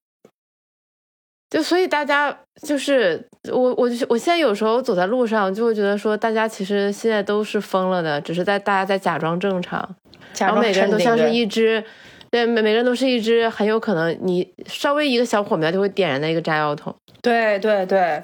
[1.50, 9.96] 就所以大家就是我，我就我现在有时候走在路上，就会觉得说，大家其实现在都是疯了的，只是在大家在假装正常，
[10.40, 11.82] 然后每个人都像是一只，
[12.30, 16.94] 对，每每个人都是一只很有可能你稍微一个小火苗就会点燃的一个炸药桶。
[17.22, 18.22] 对对对，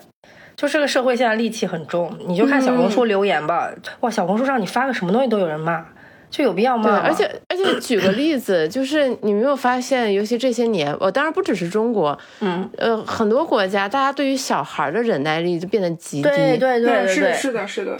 [0.57, 3.71] 就这个社会现在戾气很重，你就看小红书留言吧，
[4.01, 5.85] 哇，小红书上你发个什么东西都有人骂。
[6.33, 6.83] 就有必要吗？
[6.83, 16.23] 对，而且而且举个例子， 就是你没有发现，尤其这些年，我当然不只是中国，嗯，呃，很多国家，大家对于小孩的忍耐力就变得极低。
[16.23, 17.99] 对对对是的，是的，是的。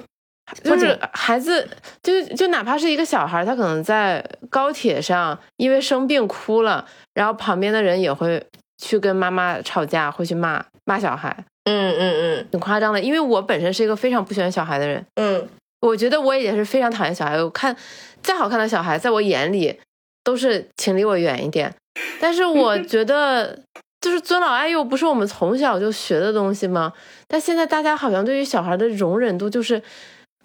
[0.64, 1.68] 就是孩子，
[2.02, 8.44] 就就哪怕是一个小孩，他可能在高铁上因为生病哭了，然后旁边的人也会
[8.84, 11.46] 去跟妈妈吵架，会去骂骂小孩。
[11.66, 13.00] 嗯嗯嗯，挺夸张的。
[13.00, 15.06] 因为我本身是一个非常不喜欢小孩的人。
[15.16, 15.48] 嗯，
[15.80, 17.38] 我觉得我也是非常讨厌小孩。
[17.38, 17.76] 我看。
[18.24, 19.80] 再好看的小孩，在我眼里
[20.24, 21.74] 都是请离我远一点。
[22.20, 23.60] 但是我 觉得，
[24.02, 26.94] 就是尊老爱幼不是我们从小就学的东西吗？
[27.28, 29.84] 但现在大家好像对于小孩的容忍度就是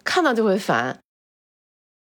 [0.03, 0.99] 看到就会烦，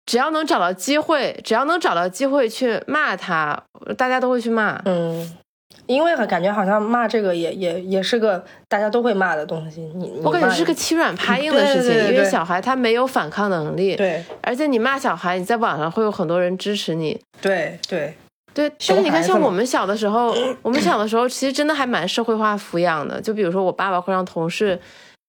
[0.06, 3.64] 只要能找到机会，只要能找到机会去骂他，
[3.96, 4.80] 大家都会去骂。
[4.84, 5.38] 嗯。
[5.86, 18.14] 因为感觉好像骂这个也也也是个大家都会骂的东西，你我感觉是个欺软怕硬的事情，因为小孩他没有反抗能力，对，而且你骂小孩，你在网上会有很多人支持你，对对。
[18.54, 18.72] 对。
[18.86, 20.32] 但是你看，像我们小的时候，
[20.62, 24.76] 我们小的时候其实真的还蛮社会化抚养的，就比如说我爸爸会让同事，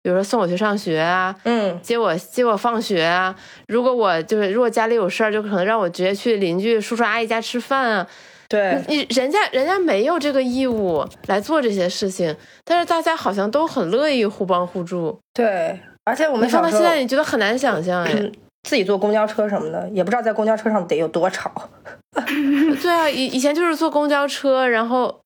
[0.02, 3.36] 比如说送我去上学啊，嗯，接我接我放学啊，
[3.68, 8.08] 如果我就是如果家里有事儿，就可能让我直接去邻居叔叔阿姨家吃饭啊。
[8.50, 12.36] 对你，人家人家没有这个义务来做这些事情，
[12.66, 15.18] 但是大家好像都很乐意互帮互助。
[15.36, 18.32] 对，而且我们放到现在，你觉得很难想象哎，
[18.64, 21.70] 自己坐公交车什么的，也不知道在公交车上得有多吵。
[22.82, 25.22] 对啊，以以前就是坐公交车，然后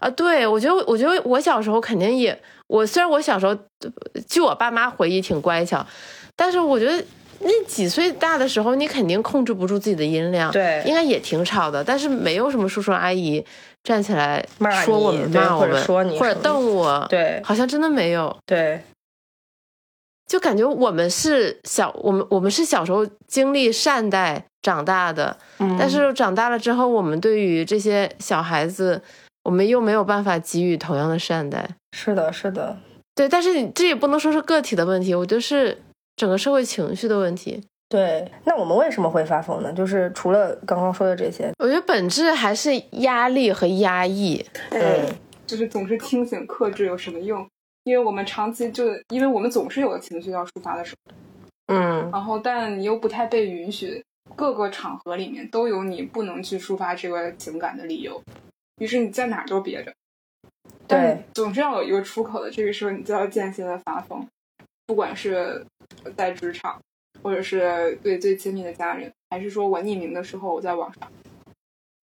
[0.00, 2.36] 啊，对我觉得，我觉得我小时候肯定也，
[2.66, 3.56] 我虽然我小时候
[4.28, 5.86] 据我爸妈回忆挺乖巧，
[6.34, 7.04] 但是我觉得。
[7.40, 11.82] 那几岁大的时候，你肯定控制不住自己的音量，对，应该也挺吵的。
[11.84, 13.44] 但是没有什么叔叔阿姨
[13.84, 14.44] 站起来
[14.84, 18.36] 说我们、骂我们，说你，或者瞪我，对，好像真的没有。
[18.46, 18.82] 对，
[20.26, 25.36] 就感觉我们是小，我们我们是小时候经历善待长大的，
[25.78, 29.02] 但是长大了之后，我们对于这些小孩子，
[29.44, 31.68] 我们又没有办法给予同样的善待。
[31.92, 32.76] 是的，是的，
[33.14, 33.28] 对。
[33.28, 35.78] 但是你这也不能说是个体的问题，我觉得是。
[36.16, 39.72] 整个社会情绪的问题，对，那我们为什么会发疯呢？
[39.72, 44.44] 就是除了刚刚说的这些，我觉得本质还是压力和压抑。
[44.70, 45.06] 嗯，
[45.46, 47.46] 就是总是清醒克制有什么用？
[47.84, 51.14] 因为我们长期就，因为我们总是有情绪要抒发的时候，
[51.74, 54.02] 嗯，然后但你又不太被允许，
[54.34, 58.20] 各个场合里面都有你不能去抒发这个情感的理由，
[58.78, 59.92] 于是你在哪儿都憋着，
[60.88, 64.26] 对，总是要有一个出口的，这个时候你就要间歇的发疯，
[64.86, 65.64] 不管是。
[66.16, 66.80] 在职场，
[67.22, 71.08] 或者是对最亲密的家人，还是说我匿名的时候我在网上，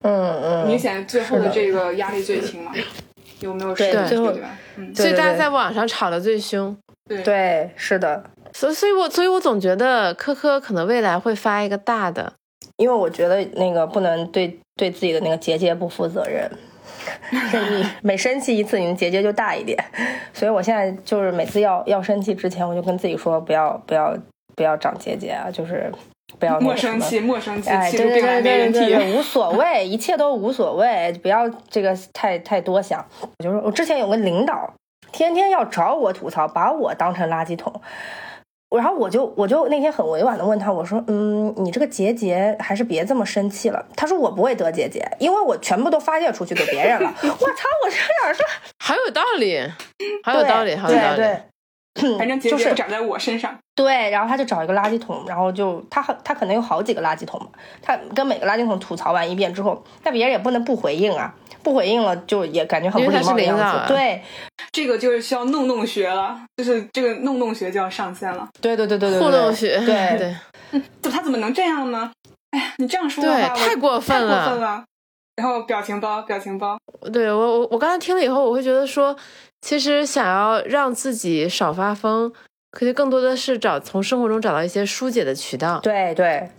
[0.03, 2.71] 嗯嗯，明显最后的这个压力最轻嘛？
[3.41, 3.75] 有没有？
[3.75, 4.33] 对，最后，
[4.77, 6.75] 嗯，所以大家在网上吵得最凶。
[7.07, 8.23] 对对，是的。
[8.53, 12.31] 所所以，我所以我总觉得科科可能未来会发一个大的，
[12.77, 16.49] 因为我觉得那个不能对对自己的那个结节不负责任。
[17.31, 19.77] 你每生气一次，你的结节就大一点。
[20.33, 24.17] 所以我现在就是每次要要生气之前，我就跟自己说，不要不要
[24.55, 25.91] 不要长结节啊，就是
[26.39, 33.05] 不要莫生气，莫生气，哎，对对对对对，无所谓，一切都无所谓，不要这个太太多想。
[33.39, 34.73] 就是我之前有个领导，
[35.11, 37.73] 天天要找我吐槽，把我当成垃圾桶。
[38.77, 43.85] 然后我就我就那天很委婉的问他，我说，嗯，你这个结节还是别这么生气了。
[43.95, 47.13] 他说我不会得结节，因为我全部都发泄出去给别人了。
[47.21, 48.45] 我操，我差点说，
[48.79, 49.59] 还有道理，
[50.23, 51.52] 还有道理，还有道理。
[52.17, 53.57] 反正结节长在我身上。
[53.75, 57.47] 对，然后他就找一个垃圾桶，然后就他他可能有好几个垃圾桶嘛，
[57.81, 61.33] 他跟每个垃圾桶吐槽完一遍之后，那别人也不能不回应啊。
[61.63, 63.93] 不回应了，就也感觉很不礼貌的样子。
[63.93, 64.21] 对，
[64.73, 68.45] 这个就是需要弄弄学了，就是这个弄弄学就要上线了。
[68.59, 69.77] 对对对对对，互动学。
[69.85, 72.11] 对 对，怎他怎么能这样呢？
[72.51, 74.83] 哎呀，你这样说的话，太过分了太了过分了。
[75.37, 76.77] 然后表情包，表情包，
[77.13, 79.15] 对我我我刚才听了以后，我会觉得说，
[79.63, 82.33] 其实想要让自己少发疯，
[82.69, 85.79] 可能更多的是找从生活中找到一些疏解的渠道。
[85.79, 86.49] 对对，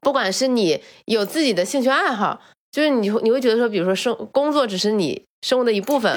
[0.00, 2.40] 不管是你有自己的兴趣爱好，
[2.72, 6.12] 就是你会你会觉得说，比如说生工作只是你生活的一部分，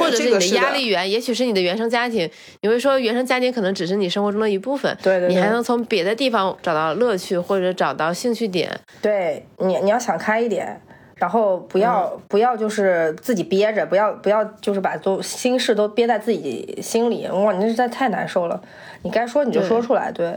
[0.00, 2.28] 或者是你的压力源，也许是你的原生家庭，
[2.62, 10.82] 你会说原生家庭可能只是你生活中的一部分，对对对你还能从别的地方找到乐趣或者找到兴趣点，对你你要想开一点，
[11.24, 18.60] 然后不要、不要就是自己憋着，不要不要就是把都心事都憋在自己心里，哇，你这实在太难受了。
[19.00, 20.34] 你该说你就说出来，对。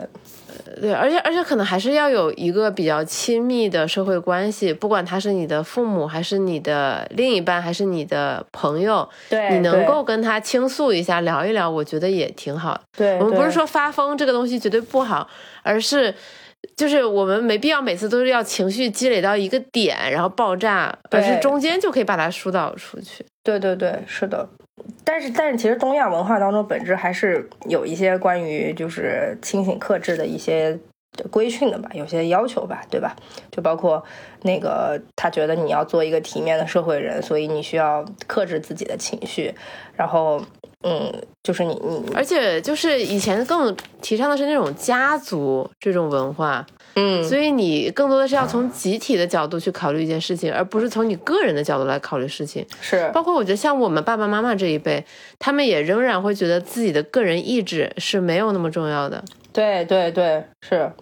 [0.82, 12.80] 对，而且而且可能还是要有一个比较亲密的社会关系，不管他是你的父母，还是你的另一半，还是你的朋友，对，你能够跟他倾诉一下，聊一聊，我觉得也挺好。
[12.96, 15.28] 对我们不是说发疯这个东西绝对不好，
[15.64, 16.16] 而是
[16.76, 23.26] 就是我们没必要每次都是要情绪积累到一个点然后爆炸，而是中间就可以把它疏导出去。
[23.44, 24.48] 对对对，是的。
[25.04, 30.78] 但是但是，其实东亚文化当中本质还是有一些关于就是清醒克制的一些
[31.32, 33.16] 规训的吧，有些要求吧，对吧？
[33.52, 34.04] 就包括
[34.44, 39.54] 那个他觉得你要做一个体面的社会人，所以你需要克制自己的情绪，
[39.96, 40.42] 然后
[40.84, 52.64] 嗯，就是你你而且就是以前更提倡的是那种家族这种文化，嗯，所以你更多的是要从集体的角度去考虑一件事情，而不是从你个人的角度来考虑事情。
[52.80, 55.04] 是包括我觉得像我们爸爸妈妈这一辈，
[55.40, 59.24] 他们也仍然会觉得自己的个人意志是没有那么重要的。
[59.58, 60.94] 对对对是，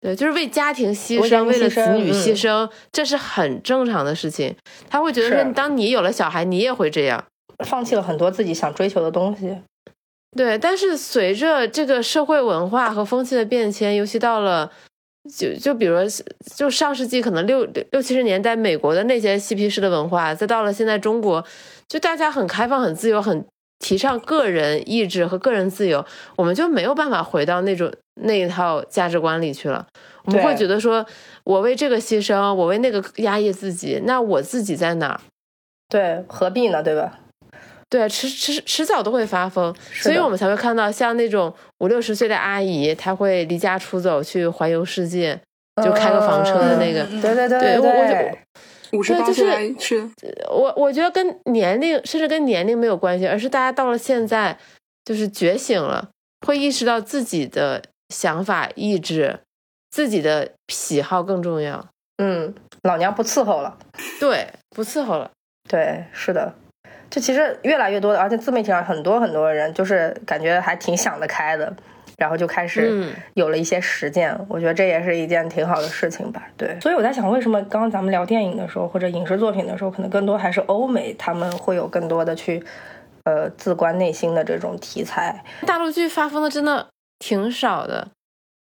[0.00, 4.56] 对，就是为家庭牺牲，为了子女嗯牺牲，这是很正常的事情。
[4.88, 7.24] 他会觉得是说，当你有了小孩，你也会这样。
[7.64, 9.56] 放弃了很多自己想追求的东西。
[10.36, 14.72] 对，但是随着这个社会文化和风气的变迁，尤其到了
[15.32, 15.98] 就就比如，
[16.56, 21.46] 就上世纪可能六六六七十年代美国的那些嬉皮士的文化，再到了现在中国，
[21.86, 23.46] 就大家很开放、很自由、很
[23.80, 26.04] 提倡个人意志和个人自由，
[26.36, 29.84] 我们就没有办法回到那种那一套价值观里去了。
[30.24, 31.04] 我们会觉得说，
[31.44, 35.20] 我为这个牺牲，我为那个压抑自己，那我自己在哪儿？
[35.88, 36.82] 对，何必呢？
[36.82, 37.18] 对吧？
[37.88, 45.40] 对，迟迟迟早都会发疯，所以我们才会看到像那种五六十岁的阿姨，她会离家出走去环游世界，
[45.82, 47.02] 就开个房车的那个。
[47.10, 48.38] 嗯对对对对我我就对，
[48.92, 50.08] 五十八就是岁来是
[50.48, 54.58] 我我觉得跟年龄甚至跟年龄没有关系，而是大家到了现在
[55.04, 56.08] 就是觉醒了，
[56.46, 59.40] 会意识到自己的想法、意志、
[59.90, 61.86] 自己的喜好更重要。
[62.18, 63.78] 嗯，老娘不伺候了。
[64.18, 65.30] 对，不伺候了。
[65.68, 66.52] 对，是的，
[67.08, 71.72] 就其实越来越多的，而且自媒体上很多很多人就是感觉还挺想得开的，
[72.20, 74.38] 然后就开始嗯有了一些实践。
[74.48, 76.46] 我觉得这也是一件挺好的事情吧。
[76.56, 82.62] 对，所以我在想，为什么刚刚咱们聊电影的时候或者影视作品的时候，可能更多还是欧美他们会有更多的去
[83.24, 85.42] 呃自观内心的这种题材。
[85.66, 88.08] 大陆剧发疯的真的挺少的。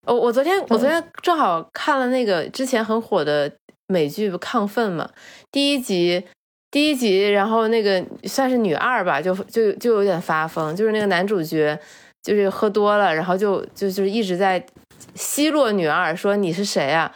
[0.05, 3.51] 我我昨天我昨天正好看了那个之前很火的
[3.87, 5.09] 美剧《亢奋》嘛，
[5.51, 6.25] 第一集
[6.71, 11.77] 第一集，然后那个算是女二吧，就就就有点发疯，就是那个男主角
[12.27, 14.61] 就是喝多了，然后就就就是一直在
[15.15, 17.09] 奚落女二，说你是谁啊？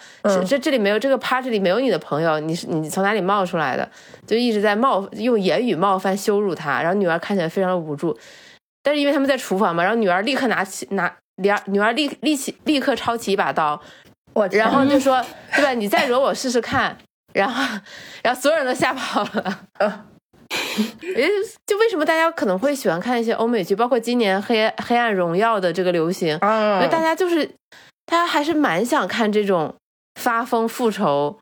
[0.47, 3.85] 这这里没有这个 party 里没有你的朋友，你是你从哪里冒出来的？
[4.25, 8.17] 就一直在冒用言语冒犯羞辱她，然后女儿看起来非常的无助。
[8.81, 13.81] 但是因为他们在厨房嘛，然后女儿立刻拿起拿女儿女儿立立起立刻抄起一把刀，
[14.31, 15.21] 我然后就说
[15.53, 15.73] 对吧？
[15.73, 16.97] 你再惹我试试看。
[17.33, 17.63] 然后
[18.23, 20.05] 然后所有人都吓跑了。
[21.15, 21.29] 诶，
[21.65, 27.45] 就为什么大家可能会喜欢看一些欧美剧，包括今年黑《黑暗荣耀》的这个流行，因嗯为大家就是
[28.05, 29.73] 大家还是蛮想看这种
[30.15, 31.37] 发疯复仇。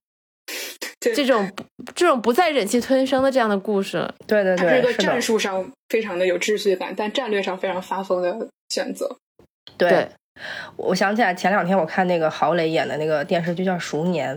[1.00, 1.50] 这种
[1.96, 9.16] 这种不再忍气吞声的这样的故事，对对对，它是一个战术上非常的有秩序感，但战略上非常发疯的选择。
[9.78, 9.90] 对。
[9.90, 10.10] 对，
[10.76, 14.36] 我想起来前两天我看那个郝蕾演的那个电视剧叫《熟年》，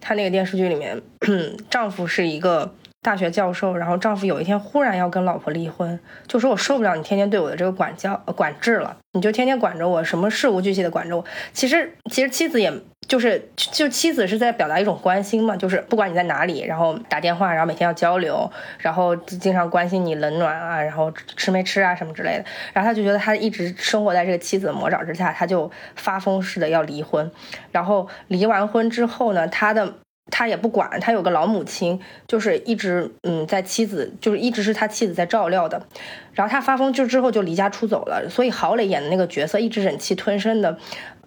[0.00, 1.02] 她那个电视剧里面，
[1.68, 2.72] 丈夫是一个
[3.06, 5.96] 大学教授，然后丈夫有一天忽然要跟老婆离婚，
[6.26, 11.24] 就说我受不了你天天对我的这个管教、管制了，你就天天管着我，什么事无巨细的管着我。
[11.52, 12.72] 其实其实妻子也
[13.06, 22.44] 就是就妻子是在表达一种关心嘛，就是不管你在哪里，然后打电话，然后每天要交流，然后经常关心你冷暖啊，然后吃没吃啊什么之类的。
[22.72, 27.30] 然后他就觉得他一直生活在这个妻子的魔爪之下，他就发疯似的要离婚。
[27.70, 29.94] 然后离完婚之后呢，他的
[30.30, 35.86] 他也不管，他有个老母亲，就是一直嗯在妻子，就是一直是他妻子在照料的。
[36.32, 40.78] 然后他发疯就之后就离家出走了，所以郝蕾演的那个角色一直忍气吞声的，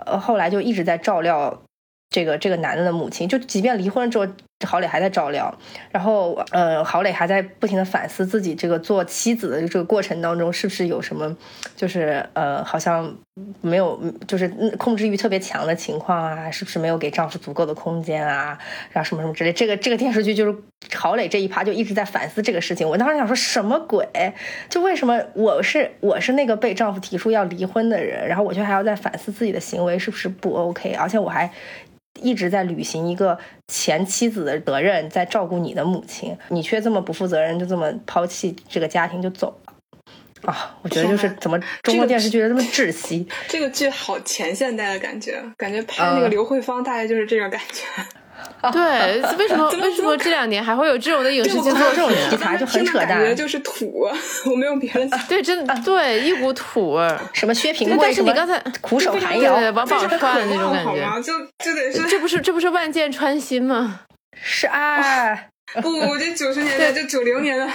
[0.06, 1.64] 呃，后来就一直在照料
[2.10, 4.28] 这个这个男的的母亲，就即便离婚之后。
[4.66, 5.58] 郝蕾还在照料，
[5.90, 11.36] 然后呃，郝蕾还在不停的反思自己这个做妻子的这个过程当中，是不是有什么，
[11.78, 13.16] 就是呃，好像
[13.62, 13.98] 没有，
[14.28, 18.60] 就是控制欲特别强的情况啊，是不是没有给丈夫足够的空间啊，
[18.92, 19.54] 然后什么什么之类。
[19.54, 20.54] 这个这个电视剧就是
[20.94, 22.88] 郝蕾这一趴就一直在反思这个事情。
[22.88, 24.06] 我当时想说什么鬼？
[24.68, 31.50] 就为什么我是我是那个被丈夫提出要离婚的人，然后我却还要在反思自己的行为是不是不 OK，而且我还。
[32.22, 39.74] 一直在履行一个前妻子的责任，在照顾你的母亲，你却这么不负责任，就这么抛弃这个家庭就走了
[40.52, 40.78] 啊！
[40.82, 43.28] 我觉得就是怎么中国电视剧这么窒息。
[43.48, 47.84] 这个剧好前现代的感觉，感觉拍那个刘慧芳大概就是这种感觉。
[48.74, 53.34] 对，为什么为什么这两年还会有这种的影视剧做这种题材就很扯淡？
[53.34, 54.06] 就是土，
[54.46, 55.08] 我没有别的。
[55.30, 60.18] 对，真的对一股土味儿，什么薛平贵，但是你刚才苦手寒窑，王宝钏
[60.50, 64.02] 那种感觉，就就得是这不是这不是万箭穿心吗？
[64.42, 65.50] 是爱，
[65.82, 67.66] 不，我这九十年代，这九零年的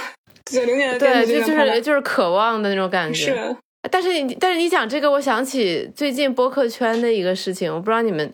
[0.44, 3.34] 九零年的对，就就是就是渴望的那种感觉。
[3.34, 3.56] 是，
[3.90, 8.30] 但是你但是你讲这个，我想起最近播客圈的一个事情，我不知道你们。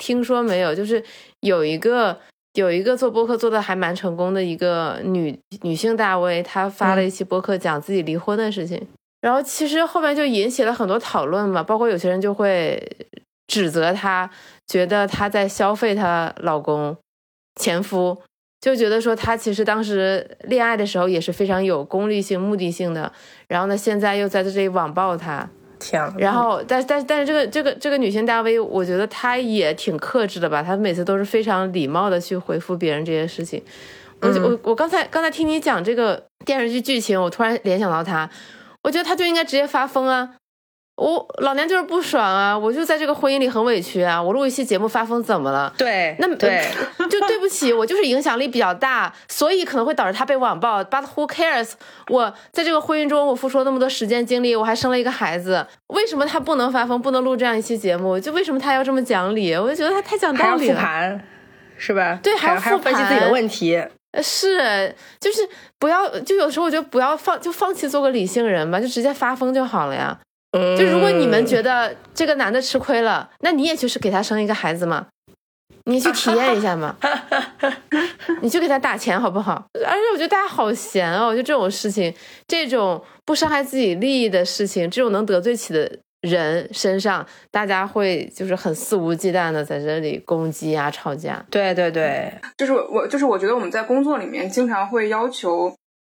[0.00, 0.74] 听说没有？
[0.74, 1.04] 就是
[1.40, 2.18] 有一个
[2.54, 8.88] 有一个做播客做的还蛮成功的一个女女性大 V，她发了一期播客讲自己离婚的事情，
[9.20, 12.82] 然后其实后面就引起了很多讨论嘛，包括有些人就会
[13.46, 14.30] 指责她，
[14.66, 16.96] 觉得她在消费她老公
[17.60, 18.16] 前夫，
[18.60, 23.12] 就觉得说她其实当时恋爱的时候也是非常有功利性、目的性的，
[23.48, 25.50] 然后呢，现在又在这里网暴他。
[26.18, 30.62] 然后，但但但是这个这个这个女性大 V，我觉得她也挺克制的吧。
[30.62, 33.62] 她每次都是非常礼貌的去回复别人这些事情。
[34.20, 38.28] 我我我刚才刚才听你讲这个电视剧剧情，我突然联想到她，
[38.82, 40.36] 我觉得她就应该直接发疯啊。
[41.00, 42.56] 我老娘就是不爽啊！
[42.56, 44.22] 我就在这个婚姻里很委屈啊！
[44.22, 45.72] 我录一期节目发疯怎么了？
[45.78, 46.62] 对，那对，
[47.08, 50.84] 就对不起，我就是影响力比较大，所以可能会导致他被网暴。
[50.84, 51.70] But who cares？
[52.08, 58.20] 我在这个婚姻中，我付出了那么多时间精力，我还生了一个孩子，为什么他不能发疯，不能录这样一期节目？
[58.20, 59.54] 就为什么他要这么讲理？
[59.54, 60.74] 我就觉得他太讲道理了。
[60.74, 61.24] 复盘，
[61.78, 62.20] 是吧？
[62.22, 63.82] 对，还要复盘分析自己的问题。
[64.20, 65.48] 是，就是
[65.78, 70.18] 不要，就有时候我觉得不要放，就放弃做个理性人吧，就直接发疯就好了呀。
[70.52, 75.06] 就如果你们觉得这个男的吃亏了，那你也就是给他生一个孩子嘛，
[75.84, 76.96] 你去体验一下嘛，
[78.42, 79.64] 你去给他打钱好不好？
[79.74, 82.12] 而且我觉得大家好闲哦，就这种事情，
[82.48, 85.88] 这种不伤害自己利益的事情，这种能得罪起的
[86.22, 91.44] 人身上，大家会就是很肆无忌惮的在这里攻击啊、吵架。
[91.48, 95.72] 对对对，就是我就是我觉得我们在工作里面经常会要求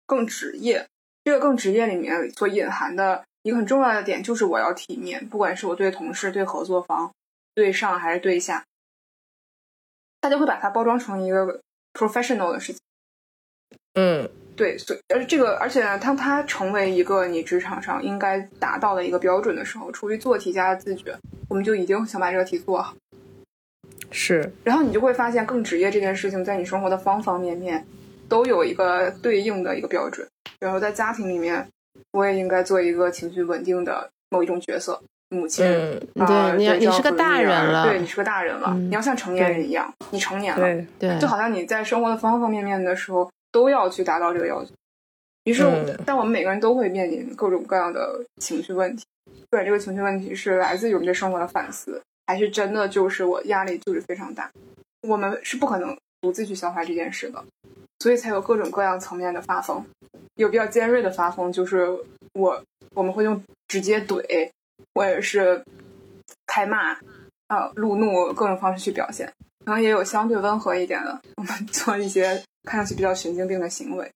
[0.07, 0.85] 更职业，
[1.25, 3.23] 这个更职业里面所隐含的。
[3.43, 7.11] 一个很重要的点就是我要体面，不管是我对同事、对合作方、
[7.55, 8.63] 对上还是对下，
[10.19, 11.59] 大家会把它包装成一个
[11.93, 12.79] professional 的事情。
[13.95, 21.17] 嗯，对，所以而这个，而且呢，当它成为一个你职场上应该达到的一个标准的时候，出于做题家的自觉，
[21.49, 22.95] 我们就一定想把这个题做好。
[24.11, 27.83] 是，然后你就会发现，更职业这件事情，在你生活的方方面面
[28.29, 30.27] 都有一个对应的一个标准。
[30.59, 31.67] 然后在家庭里面。
[32.11, 35.65] 我也应该做一个情绪稳定的某一种角色，母亲。
[35.65, 44.71] 对，你你是个大人了，对你是个大人了，你要像成年人一样，你成年了，对，就好像你在生活的方方面面的时候都要去达到这个要求。
[45.45, 45.65] 于是，
[46.05, 49.03] 但我们每个人都会面临各种各样的情绪问题。
[49.25, 54.49] 不管这个情绪问题是来自于我们对生活的反思，还是真的就是我压力就是非常大，
[55.07, 57.43] 我们是不可能独自去消化这件事的。
[58.01, 59.85] 所以才有各种各样层面的发疯，
[60.33, 61.87] 有比较尖锐的发疯，就是
[62.33, 62.59] 我
[62.95, 64.49] 我们会用直接怼，
[64.95, 65.63] 或者是
[66.47, 66.93] 开骂，
[67.45, 69.31] 啊，路怒各种方式去表现。
[69.63, 74.11] 可能也有相对温和一点的，我们做一些看上去比较神经病的行为。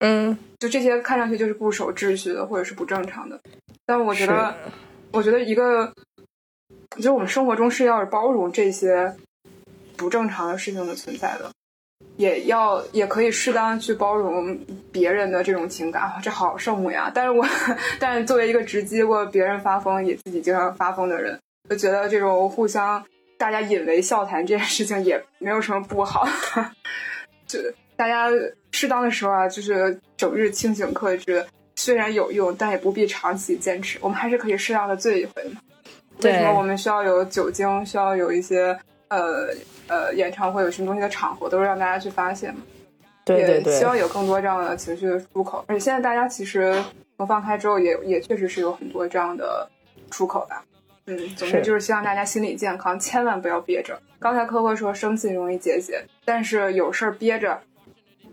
[0.00, 3.40] 嗯，就这些看上去就是不守秩序的，或者是不正常的。
[3.86, 4.52] 但我觉得，
[5.12, 5.94] 我觉得一个，
[6.96, 9.14] 就是我们生活中是要包容这些
[9.96, 11.48] 不正常的事情的存在的。
[12.18, 14.58] 也要也可以适当去包容
[14.90, 17.08] 别人的这种情感，这好圣母呀！
[17.14, 17.46] 但是我，
[18.00, 21.38] 但是作为一个直击过别人发疯，也自己经常发疯的人，
[21.70, 23.02] 就觉得这种互相
[23.38, 26.28] 大家引为笑谈这件事情也没有什么不好。
[27.46, 27.60] 就
[27.94, 28.28] 大家
[28.72, 31.46] 适当的时候啊，就是整日清醒克制，
[31.76, 33.96] 虽然有用，但也不必长期坚持。
[34.02, 35.60] 我们还是可以适当的醉一回嘛。
[36.24, 37.86] 为什么我们需要有酒精？
[37.86, 38.76] 需要有一些
[39.08, 39.48] 呃
[39.88, 42.58] 呃演唱会有什么东西的场合，都是让大家去发泄嘛。
[43.24, 45.64] 对对对，也希望有更多这样的情绪的出口。
[45.68, 46.82] 而且现在大家其实
[47.16, 49.68] 从放开之后也，也确实是有很多这样的
[50.10, 50.64] 出口吧。
[51.06, 53.98] 嗯，总之就是希望大家心理健康，千万不要憋着。
[54.18, 57.60] 刚才科科说生气容易结节，但是有事儿憋着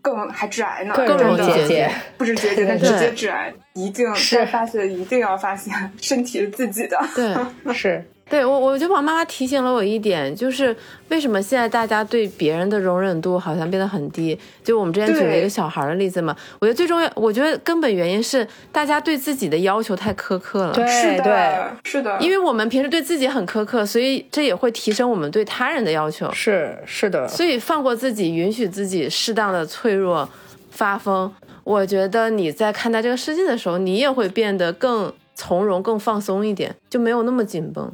[0.01, 3.53] 更还致癌呢，更容易结节不止结节，但直接致癌。
[3.73, 5.71] 一定是该发泄，一定要发泄，
[6.01, 6.97] 身体是自己的。
[7.13, 7.35] 对。
[7.73, 10.75] 是对我，我觉得我妈妈提醒了我一点，就是
[11.09, 14.37] 为什么现在大家对别人的容忍度好像变得很低。
[14.63, 20.73] 就我们之前举了一个小孩的例子嘛，我觉得最重要，我觉得根本原因是大家对自己的要求太苛刻了。
[20.73, 26.31] 对是的，是的，因为我们平时对自己很苛刻，所以这也会提升我们对他人的要求。
[26.33, 30.27] 是是的，所以放过自己，允许自己适当的脆弱、
[30.71, 31.31] 发疯。
[31.63, 37.91] 我觉得你在看待这个世界的时候，你也会变得更从容、更放松一点，就没有那么紧绷。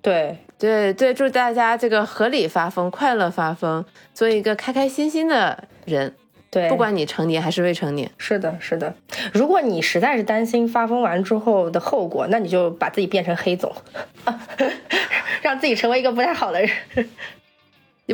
[0.00, 3.84] 对对对，祝大家这个合理发疯、快乐发疯，
[4.14, 6.14] 做一个开开心心的人，
[6.50, 8.10] 对，不管你成年还是未成年。
[8.16, 8.94] 是的，是的。
[9.32, 13.72] 如果你实在是担心发疯完之后的后果，那你就把自己变成黑总，
[15.42, 16.70] 让自己成为一个不太好的人。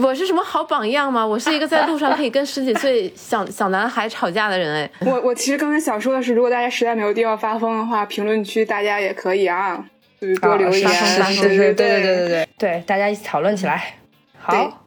[0.03, 1.25] 我是什么好榜样吗？
[1.25, 4.91] 我是一个在路上可以跟十几岁小小男孩吵架的人哎。
[5.07, 9.87] 我我其实刚才想说的是，如果大家实在没有地方发疯的话，评论区大家也可以啊，
[10.25, 13.95] 就是多留言，啊是是是对对是对对对对对对，大家一起讨论起来。
[14.39, 14.87] 好，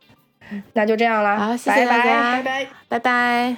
[0.73, 2.67] 那就这样啦，好谢谢大拜拜家拜拜。
[2.89, 3.57] 拜拜。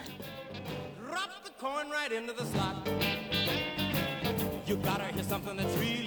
[1.09, 2.75] Drop the coin right into the slot.
[4.65, 5.98] You gotta hear something that's really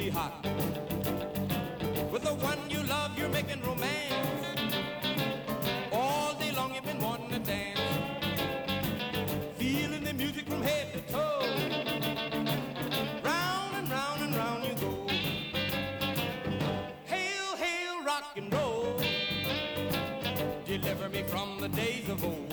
[21.12, 22.50] Me from the days of old.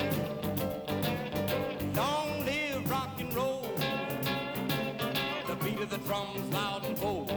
[1.96, 3.72] Long live rock and roll.
[5.48, 7.29] The beat of the drums loud and bold.